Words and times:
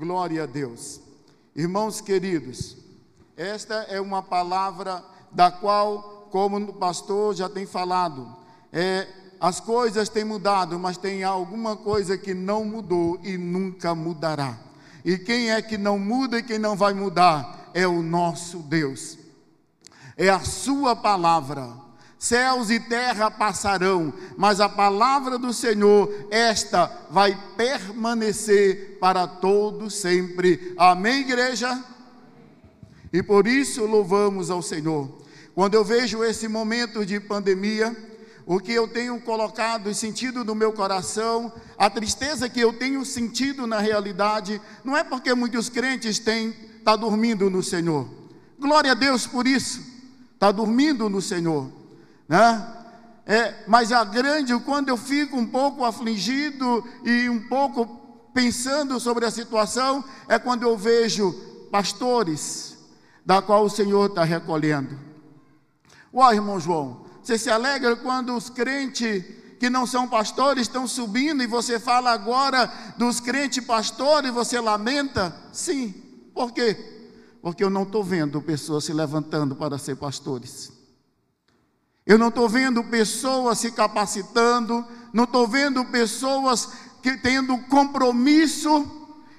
Glória 0.00 0.44
a 0.44 0.46
Deus. 0.46 0.98
Irmãos 1.54 2.00
queridos, 2.00 2.74
esta 3.36 3.74
é 3.82 4.00
uma 4.00 4.22
palavra 4.22 5.04
da 5.30 5.50
qual, 5.50 6.26
como 6.30 6.56
o 6.56 6.72
pastor 6.72 7.34
já 7.34 7.50
tem 7.50 7.66
falado, 7.66 8.34
é, 8.72 9.06
as 9.38 9.60
coisas 9.60 10.08
têm 10.08 10.24
mudado, 10.24 10.78
mas 10.78 10.96
tem 10.96 11.22
alguma 11.22 11.76
coisa 11.76 12.16
que 12.16 12.32
não 12.32 12.64
mudou 12.64 13.20
e 13.22 13.36
nunca 13.36 13.94
mudará. 13.94 14.58
E 15.04 15.18
quem 15.18 15.50
é 15.50 15.60
que 15.60 15.76
não 15.76 15.98
muda 15.98 16.38
e 16.38 16.42
quem 16.42 16.58
não 16.58 16.74
vai 16.74 16.94
mudar? 16.94 17.70
É 17.74 17.86
o 17.86 18.00
nosso 18.00 18.60
Deus. 18.60 19.18
É 20.16 20.30
a 20.30 20.40
Sua 20.40 20.96
palavra. 20.96 21.74
Céus 22.20 22.68
e 22.68 22.78
terra 22.78 23.30
passarão, 23.30 24.12
mas 24.36 24.60
a 24.60 24.68
palavra 24.68 25.38
do 25.38 25.54
Senhor, 25.54 26.26
esta 26.30 27.06
vai 27.10 27.34
permanecer 27.56 28.98
para 29.00 29.26
todo 29.26 29.88
sempre. 29.88 30.74
Amém, 30.76 31.20
igreja? 31.20 31.82
E 33.10 33.22
por 33.22 33.46
isso 33.46 33.86
louvamos 33.86 34.50
ao 34.50 34.60
Senhor. 34.60 35.10
Quando 35.54 35.72
eu 35.76 35.82
vejo 35.82 36.22
esse 36.22 36.46
momento 36.46 37.06
de 37.06 37.18
pandemia, 37.18 37.96
o 38.44 38.60
que 38.60 38.72
eu 38.74 38.86
tenho 38.86 39.18
colocado 39.22 39.88
e 39.88 39.94
sentido 39.94 40.44
no 40.44 40.54
meu 40.54 40.74
coração, 40.74 41.50
a 41.78 41.88
tristeza 41.88 42.50
que 42.50 42.60
eu 42.60 42.74
tenho 42.74 43.02
sentido 43.02 43.66
na 43.66 43.78
realidade, 43.78 44.60
não 44.84 44.94
é 44.94 45.02
porque 45.02 45.34
muitos 45.34 45.70
crentes 45.70 46.18
têm 46.18 46.52
tá 46.84 46.94
dormindo 46.96 47.48
no 47.48 47.62
Senhor. 47.62 48.06
Glória 48.58 48.90
a 48.92 48.94
Deus 48.94 49.26
por 49.26 49.46
isso. 49.46 49.80
Está 50.34 50.52
dormindo 50.52 51.08
no 51.08 51.22
Senhor 51.22 51.79
né? 52.30 52.64
É, 53.26 53.64
mas 53.66 53.90
a 53.90 54.04
grande, 54.04 54.56
quando 54.60 54.88
eu 54.88 54.96
fico 54.96 55.36
um 55.36 55.46
pouco 55.46 55.84
afligido 55.84 56.84
e 57.04 57.28
um 57.28 57.48
pouco 57.48 57.86
pensando 58.32 59.00
sobre 59.00 59.24
a 59.26 59.30
situação, 59.32 60.04
é 60.28 60.38
quando 60.38 60.62
eu 60.62 60.78
vejo 60.78 61.32
pastores, 61.72 62.78
da 63.26 63.42
qual 63.42 63.64
o 63.64 63.70
Senhor 63.70 64.10
está 64.10 64.22
recolhendo. 64.22 64.96
Uai, 66.14 66.36
irmão 66.36 66.60
João, 66.60 67.04
você 67.20 67.36
se 67.36 67.50
alegra 67.50 67.96
quando 67.96 68.34
os 68.36 68.48
crentes 68.48 69.24
que 69.58 69.68
não 69.68 69.86
são 69.86 70.06
pastores 70.08 70.62
estão 70.62 70.86
subindo 70.86 71.42
e 71.42 71.48
você 71.48 71.80
fala 71.80 72.12
agora 72.12 72.72
dos 72.96 73.18
crentes 73.18 73.64
pastores, 73.64 74.32
você 74.32 74.60
lamenta? 74.60 75.34
Sim. 75.52 75.92
Por 76.32 76.52
quê? 76.52 76.76
Porque 77.42 77.62
eu 77.62 77.70
não 77.70 77.82
estou 77.82 78.04
vendo 78.04 78.40
pessoas 78.40 78.84
se 78.84 78.92
levantando 78.92 79.56
para 79.56 79.78
ser 79.78 79.96
pastores. 79.96 80.79
Eu 82.10 82.18
não 82.18 82.26
estou 82.26 82.48
vendo 82.48 82.82
pessoas 82.82 83.60
se 83.60 83.70
capacitando, 83.70 84.84
não 85.12 85.22
estou 85.22 85.46
vendo 85.46 85.84
pessoas 85.84 86.70
que 87.00 87.16
tendo 87.16 87.56
compromisso 87.68 88.84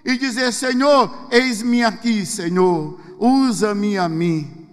e 0.06 0.18
dizer: 0.18 0.54
Senhor, 0.54 1.28
eis-me 1.30 1.84
aqui, 1.84 2.26
Senhor, 2.26 2.98
usa-me 3.20 3.98
a 3.98 4.08
mim. 4.08 4.70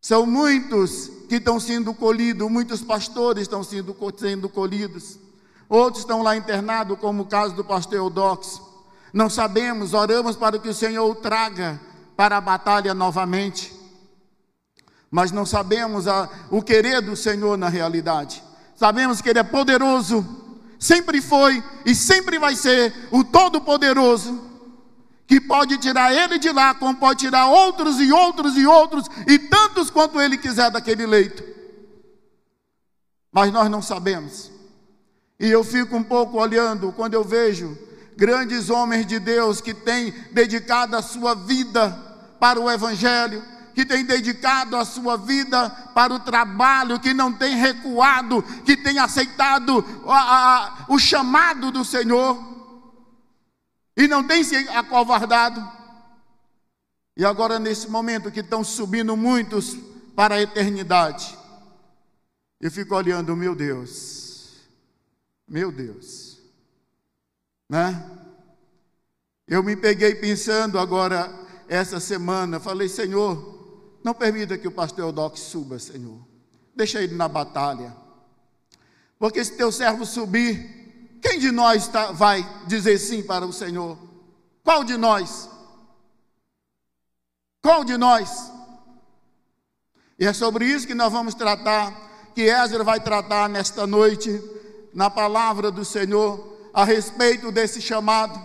São 0.00 0.24
muitos 0.24 1.10
que 1.28 1.34
estão 1.34 1.60
sendo 1.60 1.92
colhidos, 1.92 2.50
muitos 2.50 2.80
pastores 2.80 3.42
estão 3.42 3.62
sendo, 3.62 3.94
sendo 4.16 4.48
colhidos, 4.48 5.18
outros 5.68 6.04
estão 6.04 6.22
lá 6.22 6.38
internados, 6.38 6.98
como 6.98 7.24
o 7.24 7.26
caso 7.26 7.54
do 7.54 7.66
pastor 7.66 7.98
Eudox. 7.98 8.62
Não 9.12 9.28
sabemos, 9.28 9.92
oramos 9.92 10.36
para 10.36 10.58
que 10.58 10.70
o 10.70 10.74
Senhor 10.74 11.06
o 11.06 11.14
traga 11.14 11.78
para 12.16 12.38
a 12.38 12.40
batalha 12.40 12.94
novamente 12.94 13.75
mas 15.10 15.32
não 15.32 15.46
sabemos 15.46 16.08
a, 16.08 16.28
o 16.50 16.62
querer 16.62 17.00
do 17.00 17.16
Senhor 17.16 17.56
na 17.56 17.68
realidade. 17.68 18.42
Sabemos 18.74 19.20
que 19.20 19.28
Ele 19.28 19.38
é 19.38 19.42
poderoso, 19.42 20.24
sempre 20.78 21.20
foi 21.22 21.62
e 21.84 21.94
sempre 21.94 22.38
vai 22.38 22.54
ser 22.54 22.92
o 23.10 23.24
Todo-Poderoso, 23.24 24.44
que 25.26 25.40
pode 25.40 25.78
tirar 25.78 26.12
Ele 26.12 26.38
de 26.38 26.52
lá, 26.52 26.74
como 26.74 26.96
pode 26.96 27.20
tirar 27.20 27.46
outros 27.46 28.00
e 28.00 28.12
outros 28.12 28.56
e 28.56 28.66
outros, 28.66 29.06
e 29.26 29.38
tantos 29.38 29.90
quanto 29.90 30.20
Ele 30.20 30.36
quiser 30.36 30.70
daquele 30.70 31.06
leito. 31.06 31.42
Mas 33.32 33.52
nós 33.52 33.70
não 33.70 33.82
sabemos. 33.82 34.50
E 35.38 35.50
eu 35.50 35.62
fico 35.62 35.96
um 35.96 36.02
pouco 36.02 36.38
olhando 36.38 36.92
quando 36.92 37.14
eu 37.14 37.22
vejo 37.22 37.76
grandes 38.16 38.70
homens 38.70 39.06
de 39.06 39.18
Deus 39.18 39.60
que 39.60 39.74
têm 39.74 40.10
dedicado 40.32 40.96
a 40.96 41.02
sua 41.02 41.34
vida 41.34 41.90
para 42.40 42.58
o 42.58 42.70
Evangelho 42.70 43.42
que 43.76 43.84
tem 43.84 44.06
dedicado 44.06 44.74
a 44.74 44.86
sua 44.86 45.18
vida 45.18 45.68
para 45.94 46.14
o 46.14 46.18
trabalho, 46.18 46.98
que 46.98 47.12
não 47.12 47.30
tem 47.30 47.56
recuado, 47.56 48.42
que 48.64 48.74
tem 48.74 48.98
aceitado 48.98 49.84
a, 50.06 50.14
a, 50.14 50.86
o 50.88 50.98
chamado 50.98 51.70
do 51.70 51.84
Senhor 51.84 52.42
e 53.94 54.08
não 54.08 54.26
tem 54.26 54.42
se 54.42 54.56
acovardado. 54.70 55.62
E 57.14 57.22
agora, 57.22 57.58
nesse 57.58 57.86
momento 57.90 58.32
que 58.32 58.40
estão 58.40 58.64
subindo 58.64 59.14
muitos 59.14 59.76
para 60.14 60.36
a 60.36 60.40
eternidade, 60.40 61.36
eu 62.58 62.70
fico 62.70 62.94
olhando, 62.94 63.36
meu 63.36 63.54
Deus, 63.54 64.70
meu 65.46 65.70
Deus, 65.70 66.40
né? 67.68 68.10
Eu 69.46 69.62
me 69.62 69.76
peguei 69.76 70.14
pensando 70.14 70.78
agora, 70.78 71.30
essa 71.68 72.00
semana, 72.00 72.58
falei, 72.58 72.88
Senhor, 72.88 73.55
não 74.06 74.14
permita 74.14 74.56
que 74.56 74.68
o 74.68 74.70
pastor 74.70 75.06
Eudox 75.06 75.40
suba, 75.40 75.80
Senhor. 75.80 76.24
Deixa 76.76 77.02
ele 77.02 77.16
na 77.16 77.26
batalha. 77.26 77.92
Porque 79.18 79.44
se 79.44 79.56
teu 79.56 79.72
servo 79.72 80.06
subir, 80.06 81.18
quem 81.20 81.40
de 81.40 81.50
nós 81.50 81.88
tá, 81.88 82.12
vai 82.12 82.48
dizer 82.68 82.98
sim 82.98 83.20
para 83.20 83.44
o 83.44 83.52
Senhor? 83.52 83.98
Qual 84.62 84.84
de 84.84 84.96
nós? 84.96 85.50
Qual 87.60 87.82
de 87.82 87.96
nós? 87.96 88.52
E 90.20 90.24
é 90.24 90.32
sobre 90.32 90.66
isso 90.66 90.86
que 90.86 90.94
nós 90.94 91.10
vamos 91.10 91.34
tratar, 91.34 92.30
que 92.32 92.42
Ezra 92.42 92.84
vai 92.84 93.00
tratar 93.00 93.48
nesta 93.48 93.88
noite, 93.88 94.40
na 94.94 95.10
palavra 95.10 95.68
do 95.68 95.84
Senhor, 95.84 96.70
a 96.72 96.84
respeito 96.84 97.50
desse 97.50 97.82
chamado, 97.82 98.40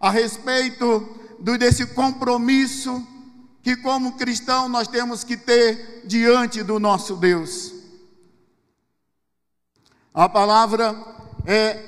a 0.00 0.10
respeito 0.10 1.08
do, 1.38 1.56
desse 1.56 1.86
compromisso 1.86 3.13
que, 3.64 3.76
como 3.76 4.12
cristão, 4.12 4.68
nós 4.68 4.86
temos 4.86 5.24
que 5.24 5.36
ter 5.36 6.02
diante 6.04 6.62
do 6.62 6.78
nosso 6.78 7.16
Deus. 7.16 7.72
A 10.12 10.28
palavra 10.28 10.94
é, 11.46 11.82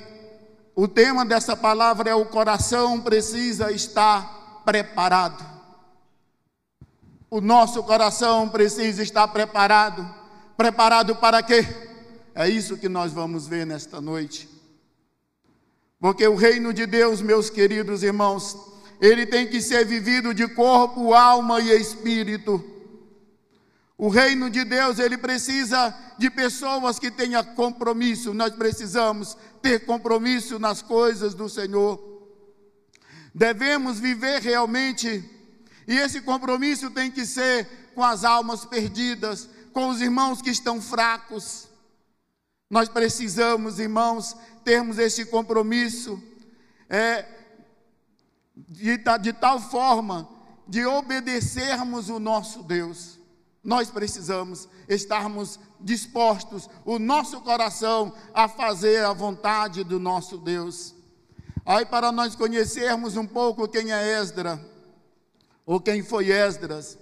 o 0.75 0.87
tema 0.87 1.23
dessa 1.23 1.55
palavra 1.55 2.09
é: 2.09 2.15
o 2.15 2.25
coração 2.25 2.99
precisa 2.99 3.71
estar 3.71 4.61
preparado. 4.65 5.45
O 7.29 7.41
nosso 7.41 7.83
coração 7.83 8.49
precisa 8.49 9.03
estar 9.03 9.27
preparado. 9.27 10.07
Preparado 10.55 11.15
para 11.15 11.43
quê? 11.43 11.65
É 12.33 12.49
isso 12.49 12.77
que 12.77 12.89
nós 12.89 13.11
vamos 13.11 13.47
ver 13.47 13.65
nesta 13.65 14.01
noite. 14.01 14.49
Porque 15.99 16.27
o 16.27 16.35
reino 16.35 16.71
de 16.71 16.85
Deus, 16.85 17.21
meus 17.21 17.49
queridos 17.49 18.03
irmãos, 18.03 18.55
ele 18.99 19.25
tem 19.25 19.47
que 19.47 19.61
ser 19.61 19.85
vivido 19.85 20.33
de 20.33 20.47
corpo, 20.47 21.13
alma 21.13 21.59
e 21.61 21.69
espírito. 21.69 22.63
O 23.97 24.09
reino 24.09 24.49
de 24.49 24.63
Deus, 24.63 24.99
ele 24.99 25.17
precisa 25.17 25.93
de 26.17 26.29
pessoas 26.29 26.99
que 26.99 27.09
tenham 27.09 27.43
compromisso. 27.43 28.33
Nós 28.33 28.53
precisamos 28.53 29.35
ter 29.61 29.85
compromisso 29.85 30.59
nas 30.59 30.81
coisas 30.81 31.33
do 31.33 31.49
Senhor. 31.49 31.99
Devemos 33.33 33.99
viver 33.99 34.41
realmente, 34.41 35.23
e 35.87 35.95
esse 35.97 36.21
compromisso 36.21 36.89
tem 36.91 37.09
que 37.09 37.25
ser 37.25 37.67
com 37.93 38.03
as 38.03 38.23
almas 38.23 38.65
perdidas, 38.65 39.49
com 39.73 39.89
os 39.89 40.01
irmãos 40.01 40.41
que 40.41 40.49
estão 40.49 40.81
fracos. 40.81 41.67
Nós 42.69 42.89
precisamos, 42.89 43.79
irmãos, 43.79 44.35
termos 44.63 44.99
esse 44.99 45.25
compromisso. 45.25 46.21
É, 46.89 47.25
de, 48.67 48.97
de 49.21 49.33
tal 49.33 49.59
forma 49.59 50.27
de 50.67 50.85
obedecermos 50.85 52.09
o 52.09 52.19
nosso 52.19 52.63
Deus. 52.63 53.19
Nós 53.63 53.89
precisamos 53.89 54.67
estarmos 54.87 55.59
dispostos, 55.79 56.69
o 56.85 56.97
nosso 56.97 57.41
coração, 57.41 58.13
a 58.33 58.47
fazer 58.47 59.05
a 59.05 59.13
vontade 59.13 59.83
do 59.83 59.99
nosso 59.99 60.37
Deus. 60.37 60.95
Aí, 61.65 61.85
para 61.85 62.11
nós 62.11 62.35
conhecermos 62.35 63.17
um 63.17 63.27
pouco 63.27 63.67
quem 63.67 63.91
é 63.91 64.21
Esdra, 64.21 64.59
ou 65.65 65.81
quem 65.81 66.01
foi 66.01 66.31
Esdras, 66.31 66.97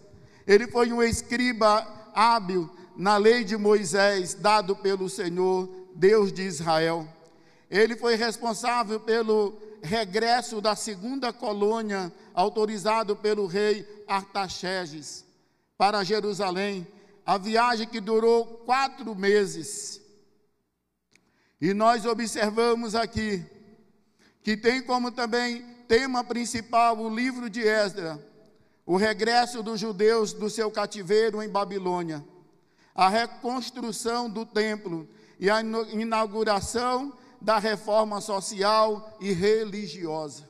ele 0.47 0.67
foi 0.67 0.91
um 0.91 1.03
escriba 1.03 1.87
hábil 2.13 2.69
na 2.95 3.17
lei 3.17 3.43
de 3.43 3.55
Moisés, 3.57 4.33
dado 4.33 4.75
pelo 4.75 5.09
Senhor, 5.09 5.69
Deus 5.93 6.31
de 6.31 6.43
Israel. 6.43 7.07
Ele 7.69 7.95
foi 7.95 8.15
responsável 8.15 8.99
pelo 8.99 9.53
regresso 9.81 10.61
da 10.61 10.75
segunda 10.75 11.31
colônia, 11.31 12.11
autorizado 12.33 13.15
pelo 13.15 13.45
rei 13.45 13.87
Artaxerxes, 14.07 15.25
para 15.77 16.03
Jerusalém, 16.03 16.87
a 17.25 17.37
viagem 17.37 17.87
que 17.87 17.99
durou 17.99 18.45
quatro 18.65 19.15
meses. 19.15 20.01
E 21.59 21.73
nós 21.73 22.05
observamos 22.05 22.95
aqui 22.95 23.43
que 24.43 24.55
tem 24.55 24.81
como 24.81 25.11
também 25.11 25.63
tema 25.87 26.23
principal 26.23 26.97
o 26.99 27.13
livro 27.13 27.49
de 27.49 27.61
Esdras, 27.61 28.19
o 28.85 28.95
regresso 28.95 29.63
dos 29.63 29.79
judeus 29.79 30.33
do 30.33 30.49
seu 30.49 30.69
cativeiro 30.69 31.41
em 31.41 31.49
Babilônia, 31.49 32.23
a 32.93 33.09
reconstrução 33.09 34.29
do 34.29 34.45
templo 34.45 35.09
e 35.39 35.49
a 35.49 35.61
inauguração 35.61 37.13
da 37.45 37.59
reforma 37.59 38.19
social 38.19 39.15
e 39.21 39.31
religiosa. 39.31 40.49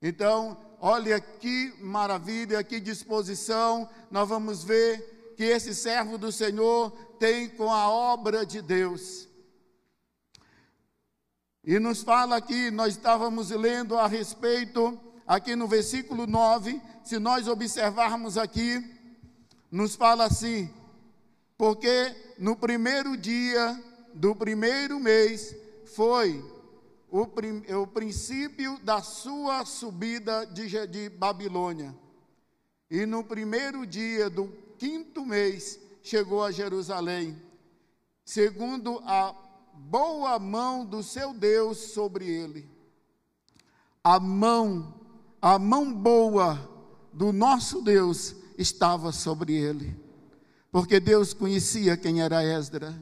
Então, 0.00 0.56
olha 0.80 1.18
que 1.20 1.74
maravilha, 1.80 2.62
que 2.62 2.78
disposição 2.78 3.90
nós 4.08 4.28
vamos 4.28 4.62
ver 4.62 5.34
que 5.36 5.42
esse 5.42 5.74
servo 5.74 6.16
do 6.16 6.30
Senhor 6.30 6.92
tem 7.18 7.48
com 7.48 7.68
a 7.68 7.90
obra 7.90 8.46
de 8.46 8.62
Deus. 8.62 9.28
E 11.64 11.80
nos 11.80 12.04
fala 12.04 12.36
aqui, 12.36 12.70
nós 12.70 12.94
estávamos 12.94 13.50
lendo 13.50 13.98
a 13.98 14.06
respeito, 14.06 14.96
aqui 15.26 15.56
no 15.56 15.66
versículo 15.66 16.28
9, 16.28 16.80
se 17.02 17.18
nós 17.18 17.48
observarmos 17.48 18.38
aqui, 18.38 18.88
nos 19.68 19.96
fala 19.96 20.26
assim: 20.26 20.72
porque 21.58 22.14
no 22.38 22.54
primeiro 22.54 23.16
dia 23.16 23.82
do 24.14 24.36
primeiro 24.36 25.00
mês 25.00 25.60
foi 25.94 26.44
o, 27.10 27.26
prim, 27.26 27.62
o 27.74 27.86
princípio 27.86 28.78
da 28.82 29.02
sua 29.02 29.64
subida 29.64 30.46
de, 30.46 30.86
de 30.86 31.08
Babilônia. 31.10 31.94
E 32.90 33.04
no 33.06 33.22
primeiro 33.22 33.86
dia 33.86 34.30
do 34.30 34.48
quinto 34.78 35.24
mês 35.24 35.78
chegou 36.02 36.42
a 36.42 36.50
Jerusalém, 36.50 37.40
segundo 38.24 39.00
a 39.04 39.34
boa 39.74 40.38
mão 40.38 40.84
do 40.84 41.02
seu 41.02 41.32
Deus 41.32 41.78
sobre 41.78 42.26
ele. 42.26 42.68
A 44.02 44.18
mão, 44.18 44.94
a 45.40 45.58
mão 45.58 45.92
boa 45.92 46.68
do 47.12 47.32
nosso 47.32 47.82
Deus 47.82 48.34
estava 48.58 49.12
sobre 49.12 49.54
ele. 49.54 49.96
Porque 50.70 50.98
Deus 50.98 51.34
conhecia 51.34 51.96
quem 51.96 52.22
era 52.22 52.42
Esdras. 52.42 52.94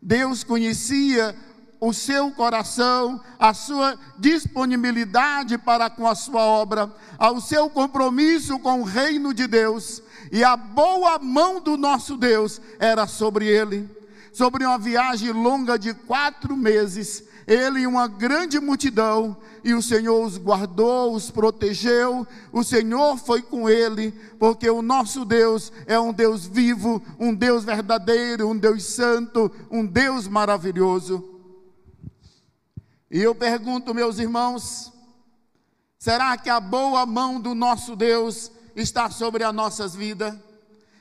Deus 0.00 0.44
conhecia 0.44 1.34
o 1.80 1.92
seu 1.92 2.30
coração, 2.32 3.20
a 3.38 3.54
sua 3.54 3.98
disponibilidade 4.18 5.56
para 5.58 5.88
com 5.88 6.06
a 6.06 6.14
sua 6.14 6.42
obra, 6.42 6.92
ao 7.18 7.40
seu 7.40 7.70
compromisso 7.70 8.58
com 8.58 8.80
o 8.80 8.84
reino 8.84 9.32
de 9.32 9.46
Deus, 9.46 10.02
e 10.32 10.42
a 10.42 10.56
boa 10.56 11.18
mão 11.18 11.60
do 11.60 11.76
nosso 11.76 12.16
Deus 12.16 12.60
era 12.78 13.06
sobre 13.06 13.46
ele 13.46 13.98
sobre 14.38 14.64
uma 14.64 14.78
viagem 14.78 15.32
longa 15.32 15.76
de 15.76 15.92
quatro 15.92 16.56
meses, 16.56 17.24
ele 17.44 17.80
e 17.80 17.86
uma 17.88 18.06
grande 18.06 18.60
multidão, 18.60 19.36
e 19.64 19.74
o 19.74 19.82
Senhor 19.82 20.24
os 20.24 20.38
guardou, 20.38 21.12
os 21.12 21.28
protegeu, 21.28 22.24
o 22.52 22.62
Senhor 22.62 23.16
foi 23.16 23.42
com 23.42 23.68
ele, 23.68 24.12
porque 24.38 24.70
o 24.70 24.80
nosso 24.80 25.24
Deus 25.24 25.72
é 25.86 25.98
um 25.98 26.12
Deus 26.12 26.46
vivo, 26.46 27.02
um 27.18 27.34
Deus 27.34 27.64
verdadeiro, 27.64 28.48
um 28.48 28.56
Deus 28.56 28.84
santo, 28.84 29.50
um 29.68 29.84
Deus 29.84 30.28
maravilhoso. 30.28 31.37
E 33.10 33.20
eu 33.20 33.34
pergunto, 33.34 33.94
meus 33.94 34.18
irmãos, 34.18 34.92
será 35.98 36.36
que 36.36 36.50
a 36.50 36.60
boa 36.60 37.06
mão 37.06 37.40
do 37.40 37.54
nosso 37.54 37.96
Deus 37.96 38.52
está 38.76 39.10
sobre 39.10 39.44
as 39.44 39.54
nossas 39.54 39.94
vidas? 39.94 40.36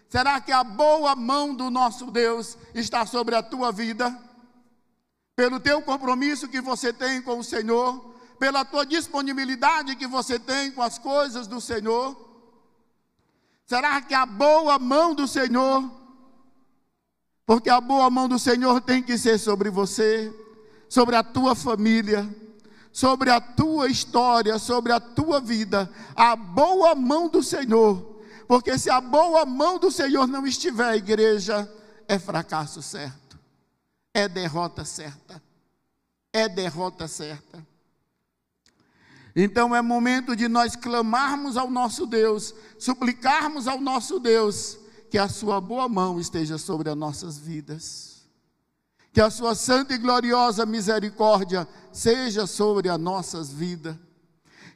Será 0.09 0.39
que 0.39 0.51
a 0.51 0.63
boa 0.63 1.15
mão 1.15 1.53
do 1.53 1.69
nosso 1.69 2.09
Deus 2.09 2.57
está 2.73 3.05
sobre 3.05 3.35
a 3.35 3.43
tua 3.43 3.71
vida? 3.71 4.17
Pelo 5.35 5.59
teu 5.59 5.81
compromisso 5.81 6.47
que 6.47 6.61
você 6.61 6.93
tem 6.93 7.21
com 7.21 7.39
o 7.39 7.43
Senhor, 7.43 8.15
pela 8.39 8.63
tua 8.63 8.85
disponibilidade 8.85 9.95
que 9.97 10.07
você 10.07 10.39
tem 10.39 10.71
com 10.71 10.81
as 10.81 10.97
coisas 10.97 11.45
do 11.45 11.59
Senhor? 11.59 12.15
Será 13.65 14.01
que 14.01 14.13
a 14.13 14.25
boa 14.25 14.79
mão 14.79 15.13
do 15.13 15.27
Senhor, 15.27 15.91
porque 17.45 17.69
a 17.69 17.81
boa 17.81 18.09
mão 18.09 18.29
do 18.29 18.39
Senhor 18.39 18.79
tem 18.79 19.03
que 19.03 19.17
ser 19.17 19.37
sobre 19.37 19.69
você, 19.69 20.33
sobre 20.89 21.15
a 21.15 21.23
tua 21.23 21.55
família, 21.55 22.27
sobre 22.91 23.29
a 23.29 23.39
tua 23.39 23.87
história, 23.87 24.57
sobre 24.57 24.91
a 24.91 24.99
tua 24.99 25.39
vida, 25.39 25.89
a 26.15 26.35
boa 26.35 26.95
mão 26.95 27.27
do 27.27 27.41
Senhor 27.43 28.17
porque 28.47 28.77
se 28.77 28.89
a 28.89 29.01
boa 29.01 29.45
mão 29.45 29.77
do 29.77 29.91
Senhor 29.91 30.25
não 30.25 30.47
estiver, 30.47 30.95
igreja 30.95 31.69
é 32.07 32.17
fracasso 32.17 32.81
certo, 32.81 33.37
é 34.13 34.27
derrota 34.27 34.85
certa, 34.85 35.43
é 36.31 36.47
derrota 36.47 37.07
certa. 37.07 37.65
Então 39.35 39.75
é 39.75 39.81
momento 39.81 40.35
de 40.35 40.47
nós 40.47 40.75
clamarmos 40.75 41.57
ao 41.57 41.69
nosso 41.69 42.07
Deus, 42.07 42.55
suplicarmos 42.79 43.67
ao 43.67 43.79
nosso 43.79 44.17
Deus 44.17 44.79
que 45.11 45.17
a 45.17 45.27
sua 45.27 45.59
boa 45.61 45.87
mão 45.87 46.19
esteja 46.19 46.57
sobre 46.57 46.89
as 46.89 46.95
nossas 46.95 47.37
vidas. 47.37 48.16
Que 49.17 49.21
a 49.21 49.31
sua 49.31 49.55
santa 49.55 49.95
e 49.95 49.97
gloriosa 49.97 50.63
misericórdia 50.63 51.67
seja 51.91 52.45
sobre 52.45 52.87
as 52.87 52.99
nossas 52.99 53.51
vidas. 53.51 53.95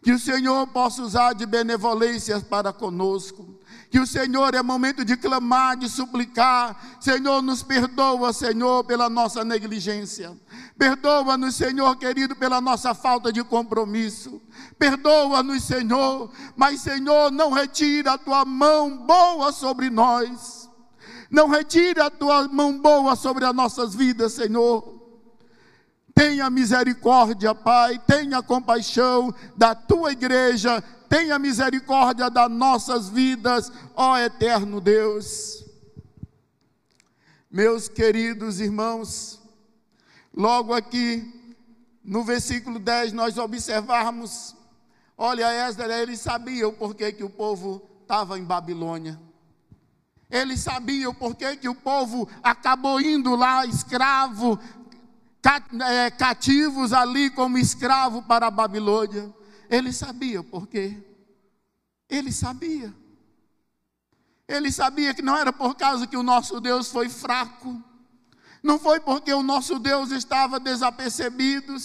Que 0.01 0.11
o 0.11 0.17
Senhor 0.17 0.65
possa 0.65 1.03
usar 1.03 1.33
de 1.33 1.45
benevolência 1.45 2.41
para 2.41 2.73
conosco 2.73 3.61
que 3.91 3.99
o 3.99 4.07
Senhor 4.07 4.55
é 4.55 4.63
momento 4.63 5.03
de 5.03 5.17
clamar, 5.17 5.75
de 5.75 5.89
suplicar. 5.89 6.97
Senhor, 7.01 7.41
nos 7.41 7.61
perdoa, 7.61 8.31
Senhor, 8.31 8.85
pela 8.85 9.09
nossa 9.09 9.43
negligência. 9.43 10.31
Perdoa-nos, 10.77 11.55
Senhor 11.55 11.93
querido, 11.97 12.33
pela 12.33 12.61
nossa 12.61 12.93
falta 12.93 13.33
de 13.33 13.43
compromisso. 13.43 14.41
Perdoa-nos, 14.79 15.63
Senhor, 15.63 16.31
mas, 16.55 16.79
Senhor, 16.79 17.31
não 17.31 17.51
retira 17.51 18.13
a 18.13 18.17
tua 18.17 18.45
mão 18.45 19.05
boa 19.05 19.51
sobre 19.51 19.89
nós. 19.89 20.60
Não 21.31 21.47
retira 21.47 22.05
a 22.05 22.11
tua 22.11 22.47
mão 22.47 22.77
boa 22.79 23.15
sobre 23.15 23.45
as 23.45 23.55
nossas 23.55 23.95
vidas, 23.95 24.33
Senhor. 24.33 25.01
Tenha 26.13 26.49
misericórdia, 26.49 27.55
Pai, 27.55 27.97
tenha 28.05 28.43
compaixão 28.43 29.33
da 29.57 29.73
tua 29.73 30.11
igreja 30.11 30.83
tenha 31.11 31.37
misericórdia 31.37 32.29
das 32.29 32.49
nossas 32.49 33.09
vidas, 33.09 33.69
ó 33.93 34.17
eterno 34.17 34.79
Deus. 34.79 35.65
Meus 37.51 37.89
queridos 37.89 38.61
irmãos, 38.61 39.41
logo 40.33 40.73
aqui 40.73 41.29
no 42.01 42.23
versículo 42.23 42.79
10 42.79 43.11
nós 43.11 43.37
observarmos, 43.37 44.55
olha 45.17 45.51
Esdras, 45.67 45.99
ele 45.99 46.15
sabia 46.15 46.65
o 46.65 46.71
porquê 46.71 47.11
que 47.11 47.25
o 47.25 47.29
povo 47.29 47.85
estava 48.03 48.39
em 48.39 48.45
Babilônia. 48.45 49.19
Ele 50.31 50.55
sabia 50.57 51.09
o 51.09 51.13
porquê 51.13 51.57
que 51.57 51.67
o 51.67 51.75
povo 51.75 52.27
acabou 52.41 53.01
indo 53.01 53.35
lá 53.35 53.65
escravo, 53.65 54.57
é, 55.89 56.09
cativos 56.09 56.93
ali 56.93 57.29
como 57.29 57.57
escravo 57.57 58.23
para 58.23 58.47
a 58.47 58.51
Babilônia. 58.51 59.33
Ele 59.69 59.91
sabia 59.91 60.41
por 60.41 60.67
quê. 60.67 60.97
Ele 62.09 62.31
sabia. 62.31 62.93
Ele 64.47 64.71
sabia 64.71 65.13
que 65.13 65.21
não 65.21 65.35
era 65.35 65.51
por 65.51 65.75
causa 65.75 66.07
que 66.07 66.17
o 66.17 66.23
nosso 66.23 66.61
Deus 66.61 66.89
foi 66.89 67.09
fraco. 67.09 67.81
Não 68.63 68.79
foi 68.79 68.99
porque 68.99 69.33
o 69.33 69.43
nosso 69.43 69.79
Deus 69.79 70.11
estava 70.11 70.59
desapercebido 70.59 71.75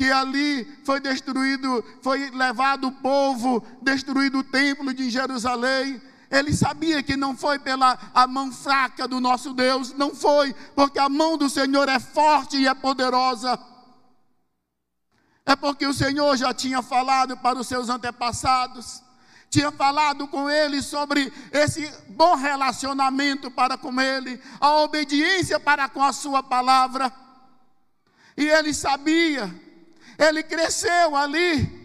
que 0.00 0.10
ali 0.10 0.64
foi 0.82 0.98
destruído, 0.98 1.84
foi 2.00 2.30
levado 2.30 2.88
o 2.88 2.92
povo, 2.92 3.62
destruído 3.82 4.38
o 4.38 4.44
templo 4.44 4.94
de 4.94 5.10
Jerusalém. 5.10 6.00
Ele 6.30 6.54
sabia 6.54 7.02
que 7.02 7.16
não 7.16 7.36
foi 7.36 7.58
pela 7.58 7.98
a 8.14 8.26
mão 8.26 8.52
fraca 8.52 9.08
do 9.08 9.18
nosso 9.18 9.52
Deus, 9.52 9.92
não 9.94 10.14
foi, 10.14 10.54
porque 10.76 10.98
a 10.98 11.08
mão 11.08 11.36
do 11.36 11.50
Senhor 11.50 11.88
é 11.88 11.98
forte 11.98 12.56
e 12.56 12.68
é 12.68 12.74
poderosa. 12.74 13.58
É 15.44 15.56
porque 15.56 15.84
o 15.84 15.92
Senhor 15.92 16.36
já 16.36 16.54
tinha 16.54 16.80
falado 16.82 17.36
para 17.36 17.58
os 17.58 17.66
seus 17.66 17.88
antepassados, 17.88 19.02
tinha 19.50 19.72
falado 19.72 20.28
com 20.28 20.48
ele 20.48 20.80
sobre 20.80 21.32
esse 21.50 21.92
bom 22.10 22.36
relacionamento 22.36 23.50
para 23.50 23.76
com 23.76 24.00
ele, 24.00 24.40
a 24.60 24.76
obediência 24.82 25.58
para 25.58 25.88
com 25.88 26.04
a 26.04 26.12
sua 26.12 26.40
palavra. 26.44 27.12
E 28.36 28.46
ele 28.46 28.72
sabia, 28.72 29.52
ele 30.16 30.44
cresceu 30.44 31.16
ali, 31.16 31.79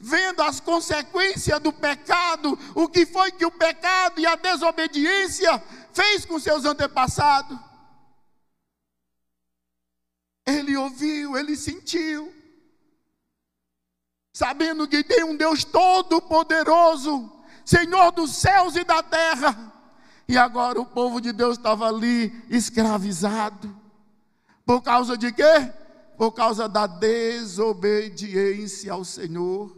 vendo 0.00 0.42
as 0.42 0.60
consequências 0.60 1.60
do 1.60 1.72
pecado, 1.72 2.58
o 2.74 2.88
que 2.88 3.06
foi 3.06 3.32
que 3.32 3.44
o 3.44 3.50
pecado 3.50 4.20
e 4.20 4.26
a 4.26 4.36
desobediência 4.36 5.62
fez 5.92 6.24
com 6.24 6.38
seus 6.38 6.64
antepassados. 6.64 7.58
Ele 10.46 10.76
ouviu, 10.76 11.36
ele 11.36 11.56
sentiu 11.56 12.38
sabendo 14.38 14.86
que 14.86 15.02
tem 15.02 15.24
um 15.24 15.36
Deus 15.36 15.64
todo-poderoso, 15.64 17.28
Senhor 17.64 18.12
dos 18.12 18.36
céus 18.36 18.76
e 18.76 18.84
da 18.84 19.02
terra. 19.02 19.74
E 20.28 20.38
agora 20.38 20.80
o 20.80 20.86
povo 20.86 21.20
de 21.20 21.32
Deus 21.32 21.56
estava 21.56 21.88
ali 21.88 22.32
escravizado. 22.48 23.76
Por 24.64 24.80
causa 24.80 25.18
de 25.18 25.32
quê? 25.32 25.72
Por 26.16 26.30
causa 26.30 26.68
da 26.68 26.86
desobediência 26.86 28.92
ao 28.92 29.04
Senhor. 29.04 29.76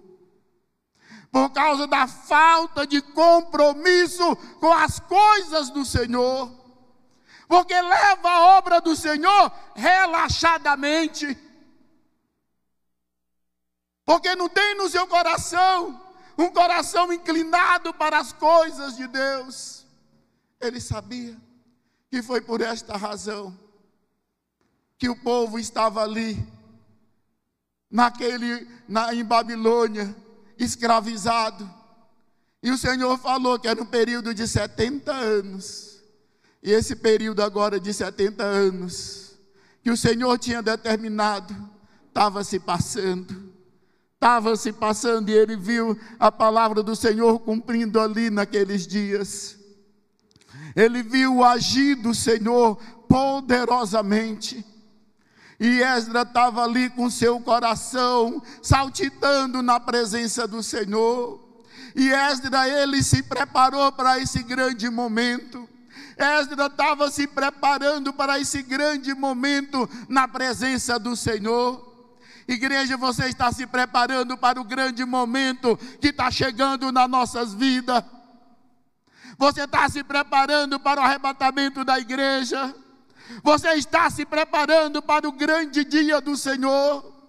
Por 1.30 1.50
causa 1.50 1.86
da 1.86 2.08
falta 2.08 2.86
de 2.86 3.00
compromisso 3.00 4.36
com 4.58 4.72
as 4.72 4.98
coisas 4.98 5.70
do 5.70 5.84
Senhor. 5.84 6.50
Porque 7.46 7.74
leva 7.80 8.30
a 8.30 8.58
obra 8.58 8.80
do 8.80 8.96
Senhor 8.96 9.52
relaxadamente. 9.74 11.38
Porque 14.04 14.34
não 14.34 14.48
tem 14.48 14.76
no 14.76 14.88
seu 14.88 15.06
coração 15.06 16.00
um 16.36 16.50
coração 16.50 17.12
inclinado 17.12 17.92
para 17.94 18.18
as 18.18 18.32
coisas 18.32 18.96
de 18.96 19.06
Deus. 19.06 19.86
Ele 20.60 20.80
sabia 20.80 21.36
que 22.10 22.22
foi 22.22 22.40
por 22.40 22.60
esta 22.60 22.96
razão 22.96 23.56
que 24.98 25.08
o 25.08 25.16
povo 25.16 25.58
estava 25.58 26.02
ali, 26.02 26.46
naquele, 27.90 28.68
na, 28.86 29.14
em 29.14 29.24
Babilônia, 29.24 30.14
escravizado. 30.64 31.68
E 32.62 32.70
o 32.70 32.78
Senhor 32.78 33.16
falou 33.18 33.58
que 33.58 33.68
era 33.68 33.82
um 33.82 33.86
período 33.86 34.34
de 34.34 34.46
70 34.46 35.12
anos. 35.12 36.00
E 36.62 36.70
esse 36.70 36.94
período 36.94 37.42
agora 37.42 37.80
de 37.80 37.92
70 37.92 38.44
anos, 38.44 39.38
que 39.82 39.90
o 39.90 39.96
Senhor 39.96 40.38
tinha 40.38 40.62
determinado, 40.62 41.56
estava 42.08 42.44
se 42.44 42.58
passando. 42.58 43.50
Estava 44.14 44.54
se 44.56 44.70
passando 44.70 45.30
e 45.30 45.32
ele 45.32 45.56
viu 45.56 45.98
a 46.18 46.30
palavra 46.30 46.82
do 46.82 46.94
Senhor 46.94 47.38
cumprindo 47.40 47.98
ali 47.98 48.28
naqueles 48.28 48.86
dias. 48.86 49.58
Ele 50.76 51.02
viu 51.02 51.36
o 51.36 51.44
agir 51.44 51.94
do 51.94 52.14
Senhor 52.14 52.76
poderosamente. 53.08 54.62
E 55.60 55.82
Esdra 55.82 56.22
estava 56.22 56.64
ali 56.64 56.88
com 56.88 57.10
seu 57.10 57.38
coração 57.38 58.42
saltitando 58.62 59.60
na 59.60 59.78
presença 59.78 60.48
do 60.48 60.62
Senhor. 60.62 61.38
E 61.94 62.08
Esdra, 62.10 62.66
ele 62.66 63.02
se 63.02 63.22
preparou 63.22 63.92
para 63.92 64.18
esse 64.18 64.42
grande 64.42 64.88
momento. 64.88 65.68
Esdra 66.16 66.66
estava 66.66 67.10
se 67.10 67.26
preparando 67.26 68.10
para 68.10 68.40
esse 68.40 68.62
grande 68.62 69.14
momento 69.14 69.88
na 70.08 70.26
presença 70.26 70.98
do 70.98 71.14
Senhor. 71.14 71.88
Igreja, 72.48 72.96
você 72.96 73.26
está 73.26 73.52
se 73.52 73.66
preparando 73.66 74.38
para 74.38 74.58
o 74.58 74.64
grande 74.64 75.04
momento 75.04 75.76
que 76.00 76.08
está 76.08 76.30
chegando 76.30 76.90
nas 76.90 77.08
nossas 77.08 77.52
vidas. 77.52 78.02
Você 79.36 79.64
está 79.64 79.88
se 79.90 80.02
preparando 80.02 80.80
para 80.80 81.00
o 81.00 81.04
arrebatamento 81.04 81.84
da 81.84 81.98
igreja. 81.98 82.74
Você 83.42 83.70
está 83.74 84.10
se 84.10 84.24
preparando 84.24 85.02
para 85.02 85.28
o 85.28 85.32
grande 85.32 85.84
dia 85.84 86.20
do 86.20 86.36
Senhor. 86.36 87.20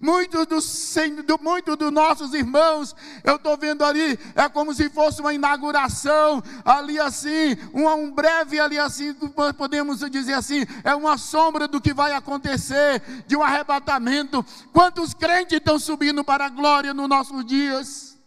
Muitos 0.00 0.46
dos, 0.46 0.96
muitos 1.40 1.76
dos 1.76 1.92
nossos 1.92 2.34
irmãos, 2.34 2.94
eu 3.22 3.36
estou 3.36 3.56
vendo 3.56 3.84
ali, 3.84 4.18
é 4.34 4.48
como 4.48 4.74
se 4.74 4.90
fosse 4.90 5.20
uma 5.20 5.32
inauguração, 5.32 6.42
ali 6.64 6.98
assim, 6.98 7.56
um, 7.72 7.88
um 7.88 8.10
breve 8.10 8.58
ali 8.58 8.78
assim, 8.78 9.14
podemos 9.56 10.00
dizer 10.10 10.34
assim, 10.34 10.66
é 10.82 10.92
uma 10.94 11.16
sombra 11.16 11.68
do 11.68 11.80
que 11.80 11.94
vai 11.94 12.12
acontecer, 12.12 13.00
de 13.28 13.36
um 13.36 13.42
arrebatamento. 13.42 14.44
Quantos 14.72 15.14
crentes 15.14 15.58
estão 15.58 15.78
subindo 15.78 16.24
para 16.24 16.46
a 16.46 16.48
glória 16.48 16.92
nos 16.92 17.08
nossos 17.08 17.44
dias? 17.46 18.18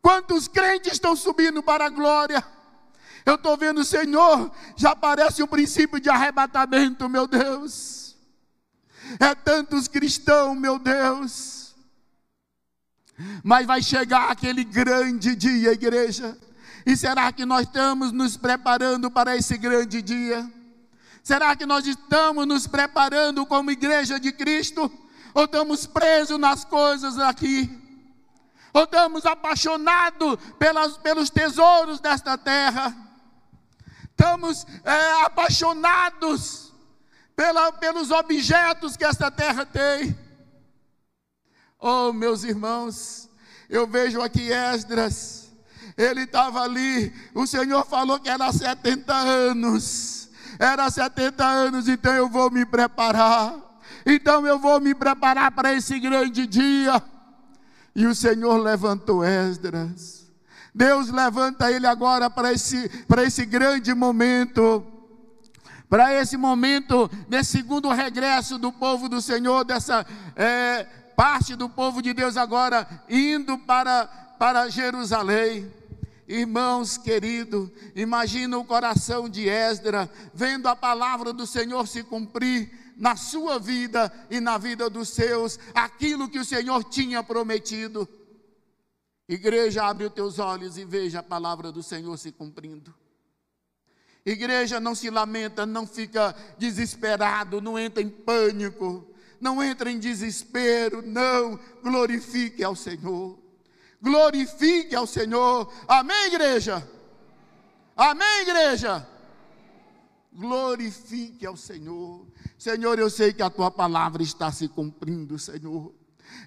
Quantos 0.00 0.46
crentes 0.46 0.92
estão 0.92 1.16
subindo 1.16 1.62
para 1.62 1.86
a 1.86 1.90
glória? 1.90 2.44
Eu 3.24 3.36
estou 3.36 3.56
vendo, 3.56 3.82
Senhor, 3.84 4.50
já 4.76 4.94
parece 4.94 5.42
um 5.42 5.46
princípio 5.46 5.98
de 5.98 6.10
arrebatamento, 6.10 7.08
meu 7.08 7.26
Deus. 7.26 8.16
É 9.18 9.34
tantos 9.34 9.88
cristãos, 9.88 10.56
meu 10.58 10.78
Deus. 10.78 11.74
Mas 13.42 13.66
vai 13.66 13.82
chegar 13.82 14.30
aquele 14.30 14.64
grande 14.64 15.34
dia, 15.34 15.72
igreja. 15.72 16.36
E 16.84 16.96
será 16.96 17.32
que 17.32 17.46
nós 17.46 17.66
estamos 17.66 18.12
nos 18.12 18.36
preparando 18.36 19.10
para 19.10 19.36
esse 19.36 19.56
grande 19.56 20.02
dia? 20.02 20.50
Será 21.22 21.56
que 21.56 21.64
nós 21.64 21.86
estamos 21.86 22.46
nos 22.46 22.66
preparando 22.66 23.46
como 23.46 23.70
igreja 23.70 24.20
de 24.20 24.32
Cristo? 24.32 24.92
Ou 25.32 25.44
estamos 25.44 25.86
presos 25.86 26.38
nas 26.38 26.64
coisas 26.64 27.18
aqui? 27.18 27.70
Ou 28.74 28.84
estamos 28.84 29.24
apaixonados 29.24 30.38
pelos 31.02 31.30
tesouros 31.30 32.00
desta 32.00 32.36
terra? 32.36 32.94
Estamos 34.16 34.64
é, 34.84 35.24
apaixonados 35.24 36.72
pela, 37.34 37.72
pelos 37.72 38.10
objetos 38.10 38.96
que 38.96 39.04
esta 39.04 39.30
terra 39.30 39.66
tem. 39.66 40.16
Oh, 41.78 42.12
meus 42.12 42.44
irmãos, 42.44 43.28
eu 43.68 43.86
vejo 43.86 44.22
aqui 44.22 44.50
Esdras, 44.50 45.52
ele 45.96 46.22
estava 46.22 46.62
ali, 46.62 47.12
o 47.34 47.46
Senhor 47.46 47.84
falou 47.84 48.18
que 48.18 48.28
era 48.28 48.50
70 48.50 49.12
anos, 49.12 50.30
era 50.58 50.88
70 50.88 51.44
anos, 51.44 51.88
então 51.88 52.14
eu 52.14 52.28
vou 52.28 52.50
me 52.50 52.64
preparar, 52.64 53.54
então 54.06 54.46
eu 54.46 54.58
vou 54.58 54.80
me 54.80 54.94
preparar 54.94 55.50
para 55.50 55.74
esse 55.74 55.98
grande 55.98 56.46
dia. 56.46 57.02
E 57.96 58.06
o 58.06 58.14
Senhor 58.14 58.56
levantou 58.56 59.24
Esdras, 59.24 60.23
Deus 60.74 61.08
levanta 61.08 61.70
ele 61.70 61.86
agora 61.86 62.28
para 62.28 62.52
esse, 62.52 62.88
para 63.06 63.22
esse 63.22 63.46
grande 63.46 63.94
momento, 63.94 64.84
para 65.88 66.12
esse 66.12 66.36
momento, 66.36 67.08
desse 67.28 67.52
segundo 67.52 67.88
regresso 67.90 68.58
do 68.58 68.72
povo 68.72 69.08
do 69.08 69.22
Senhor, 69.22 69.64
dessa 69.64 70.04
é, 70.34 70.82
parte 71.14 71.54
do 71.54 71.68
povo 71.68 72.02
de 72.02 72.12
Deus 72.12 72.36
agora 72.36 72.88
indo 73.08 73.56
para, 73.58 74.06
para 74.38 74.68
Jerusalém. 74.68 75.72
Irmãos 76.26 76.96
queridos, 76.96 77.70
imagina 77.94 78.58
o 78.58 78.64
coração 78.64 79.28
de 79.28 79.46
Esdra 79.46 80.10
vendo 80.32 80.66
a 80.66 80.74
palavra 80.74 81.32
do 81.32 81.46
Senhor 81.46 81.86
se 81.86 82.02
cumprir 82.02 82.94
na 82.96 83.14
sua 83.14 83.60
vida 83.60 84.12
e 84.30 84.40
na 84.40 84.56
vida 84.56 84.88
dos 84.88 85.10
seus, 85.10 85.58
aquilo 85.74 86.28
que 86.28 86.38
o 86.38 86.44
Senhor 86.44 86.82
tinha 86.82 87.22
prometido. 87.22 88.08
Igreja, 89.28 89.84
abre 89.84 90.06
os 90.06 90.12
teus 90.12 90.38
olhos 90.38 90.76
e 90.76 90.84
veja 90.84 91.20
a 91.20 91.22
palavra 91.22 91.72
do 91.72 91.82
Senhor 91.82 92.16
se 92.18 92.30
cumprindo. 92.30 92.94
Igreja, 94.24 94.80
não 94.80 94.94
se 94.94 95.10
lamenta, 95.10 95.66
não 95.66 95.86
fica 95.86 96.34
desesperado, 96.58 97.60
não 97.60 97.78
entra 97.78 98.02
em 98.02 98.08
pânico, 98.08 99.06
não 99.40 99.62
entra 99.62 99.90
em 99.90 99.98
desespero, 99.98 101.02
não. 101.02 101.58
Glorifique 101.82 102.64
ao 102.64 102.74
Senhor. 102.74 103.38
Glorifique 104.00 104.94
ao 104.94 105.06
Senhor. 105.06 105.72
Amém, 105.88 106.26
igreja? 106.26 106.86
Amém, 107.96 108.42
igreja? 108.42 109.06
Glorifique 110.32 111.46
ao 111.46 111.56
Senhor. 111.56 112.26
Senhor, 112.58 112.98
eu 112.98 113.08
sei 113.08 113.32
que 113.32 113.42
a 113.42 113.50
tua 113.50 113.70
palavra 113.70 114.22
está 114.22 114.50
se 114.50 114.68
cumprindo, 114.68 115.38
Senhor. 115.38 115.94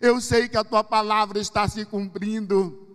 Eu 0.02 0.22
sei 0.22 0.48
que 0.48 0.58
a 0.58 0.64
tua 0.64 0.84
palavra 0.84 1.40
está 1.40 1.68
se 1.68 1.86
cumprindo. 1.86 2.88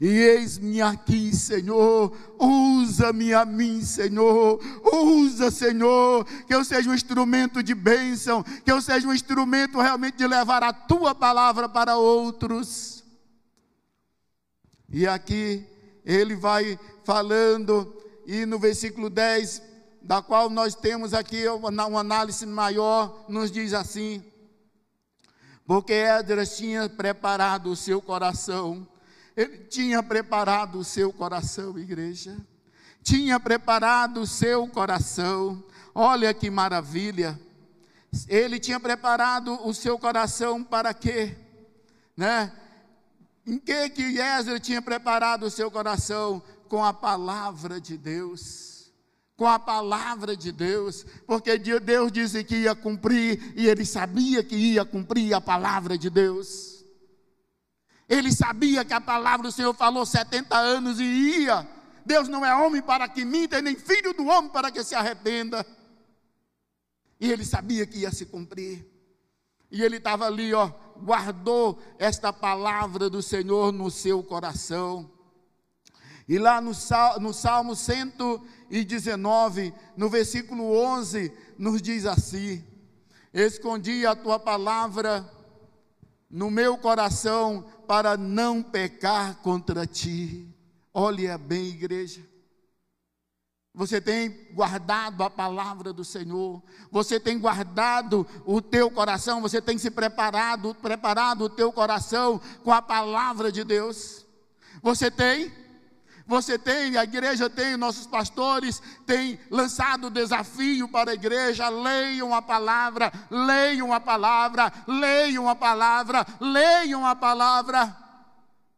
E 0.00 0.08
eis-me 0.08 0.82
aqui, 0.82 1.32
Senhor, 1.32 2.12
usa-me 2.36 3.32
a 3.32 3.44
mim, 3.44 3.84
Senhor, 3.84 4.60
usa, 4.92 5.48
Senhor, 5.48 6.24
que 6.44 6.52
eu 6.52 6.64
seja 6.64 6.90
um 6.90 6.94
instrumento 6.94 7.62
de 7.62 7.72
bênção, 7.72 8.42
que 8.42 8.72
eu 8.72 8.82
seja 8.82 9.06
um 9.06 9.14
instrumento 9.14 9.80
realmente 9.80 10.16
de 10.16 10.26
levar 10.26 10.64
a 10.64 10.72
tua 10.72 11.14
palavra 11.14 11.68
para 11.68 11.96
outros. 11.96 13.04
E 14.90 15.06
aqui 15.06 15.64
ele 16.04 16.34
vai 16.34 16.76
falando, 17.04 17.96
e 18.26 18.44
no 18.44 18.58
versículo 18.58 19.08
10, 19.08 19.62
da 20.02 20.20
qual 20.20 20.50
nós 20.50 20.74
temos 20.74 21.14
aqui 21.14 21.46
uma 21.48 22.00
análise 22.00 22.44
maior, 22.44 23.24
nos 23.28 23.52
diz 23.52 23.72
assim: 23.72 24.20
porque 25.72 25.94
Edras 25.94 26.54
tinha 26.54 26.86
preparado 26.86 27.70
o 27.70 27.76
seu 27.76 28.02
coração, 28.02 28.86
ele 29.34 29.56
tinha 29.56 30.02
preparado 30.02 30.78
o 30.78 30.84
seu 30.84 31.10
coração, 31.10 31.78
igreja, 31.78 32.36
tinha 33.02 33.40
preparado 33.40 34.20
o 34.20 34.26
seu 34.26 34.68
coração, 34.68 35.64
olha 35.94 36.34
que 36.34 36.50
maravilha, 36.50 37.40
ele 38.28 38.60
tinha 38.60 38.78
preparado 38.78 39.66
o 39.66 39.72
seu 39.72 39.98
coração 39.98 40.62
para 40.62 40.92
quê? 40.92 41.38
Né? 42.14 42.52
Em 43.46 43.56
que 43.56 43.88
que 43.88 44.18
Ezra 44.20 44.60
tinha 44.60 44.82
preparado 44.82 45.44
o 45.44 45.50
seu 45.50 45.70
coração? 45.70 46.42
Com 46.68 46.84
a 46.84 46.92
palavra 46.92 47.80
de 47.80 47.96
Deus 47.96 48.71
com 49.36 49.46
a 49.46 49.58
palavra 49.58 50.36
de 50.36 50.52
Deus, 50.52 51.04
porque 51.26 51.58
Deus 51.58 52.12
disse 52.12 52.44
que 52.44 52.56
ia 52.56 52.74
cumprir 52.74 53.52
e 53.56 53.66
ele 53.66 53.84
sabia 53.84 54.42
que 54.44 54.54
ia 54.54 54.84
cumprir 54.84 55.34
a 55.34 55.40
palavra 55.40 55.96
de 55.96 56.10
Deus. 56.10 56.84
Ele 58.08 58.30
sabia 58.30 58.84
que 58.84 58.92
a 58.92 59.00
palavra 59.00 59.48
do 59.48 59.52
Senhor 59.52 59.72
falou 59.74 60.04
70 60.04 60.56
anos 60.56 61.00
e 61.00 61.04
ia. 61.04 61.66
Deus 62.04 62.28
não 62.28 62.44
é 62.44 62.54
homem 62.54 62.82
para 62.82 63.08
que 63.08 63.24
minta, 63.24 63.62
nem 63.62 63.74
filho 63.74 64.12
do 64.12 64.26
homem 64.26 64.50
para 64.50 64.70
que 64.70 64.84
se 64.84 64.94
arrependa. 64.94 65.64
E 67.18 67.30
ele 67.30 67.44
sabia 67.44 67.86
que 67.86 68.00
ia 68.00 68.10
se 68.10 68.26
cumprir. 68.26 68.86
E 69.70 69.82
ele 69.82 69.96
estava 69.96 70.26
ali, 70.26 70.52
ó, 70.52 70.70
guardou 70.98 71.80
esta 71.98 72.32
palavra 72.32 73.08
do 73.08 73.22
Senhor 73.22 73.72
no 73.72 73.90
seu 73.90 74.22
coração. 74.22 75.10
E 76.28 76.38
lá 76.38 76.60
no, 76.60 76.72
no 77.20 77.32
Salmo 77.32 77.74
119, 77.74 79.74
no 79.96 80.08
versículo 80.08 80.76
11, 80.76 81.32
nos 81.58 81.82
diz 81.82 82.06
assim: 82.06 82.64
Escondi 83.32 84.06
a 84.06 84.14
tua 84.14 84.38
palavra 84.38 85.28
no 86.30 86.50
meu 86.50 86.78
coração 86.78 87.64
para 87.86 88.16
não 88.16 88.62
pecar 88.62 89.36
contra 89.36 89.86
ti. 89.86 90.48
Olha 90.94 91.36
bem, 91.36 91.66
igreja. 91.66 92.32
Você 93.74 94.02
tem 94.02 94.48
guardado 94.52 95.22
a 95.22 95.30
palavra 95.30 95.94
do 95.94 96.04
Senhor, 96.04 96.62
você 96.90 97.18
tem 97.18 97.38
guardado 97.38 98.26
o 98.44 98.60
teu 98.60 98.90
coração, 98.90 99.40
você 99.40 99.62
tem 99.62 99.78
se 99.78 99.90
preparado, 99.90 100.74
preparado 100.74 101.44
o 101.44 101.48
teu 101.48 101.72
coração 101.72 102.38
com 102.62 102.70
a 102.70 102.82
palavra 102.82 103.50
de 103.50 103.64
Deus. 103.64 104.26
Você 104.82 105.10
tem? 105.10 105.50
Você 106.26 106.58
tem, 106.58 106.96
a 106.96 107.04
igreja 107.04 107.50
tem, 107.50 107.76
nossos 107.76 108.06
pastores 108.06 108.80
têm 109.06 109.38
lançado 109.50 110.10
desafio 110.10 110.88
para 110.88 111.10
a 111.10 111.14
igreja: 111.14 111.68
leiam 111.68 112.34
a 112.34 112.42
palavra, 112.42 113.12
leiam 113.30 113.92
a 113.92 114.00
palavra, 114.00 114.72
leiam 114.86 115.48
a 115.48 115.54
palavra, 115.54 116.26
leiam 116.40 117.06
a 117.06 117.14
palavra. 117.16 117.96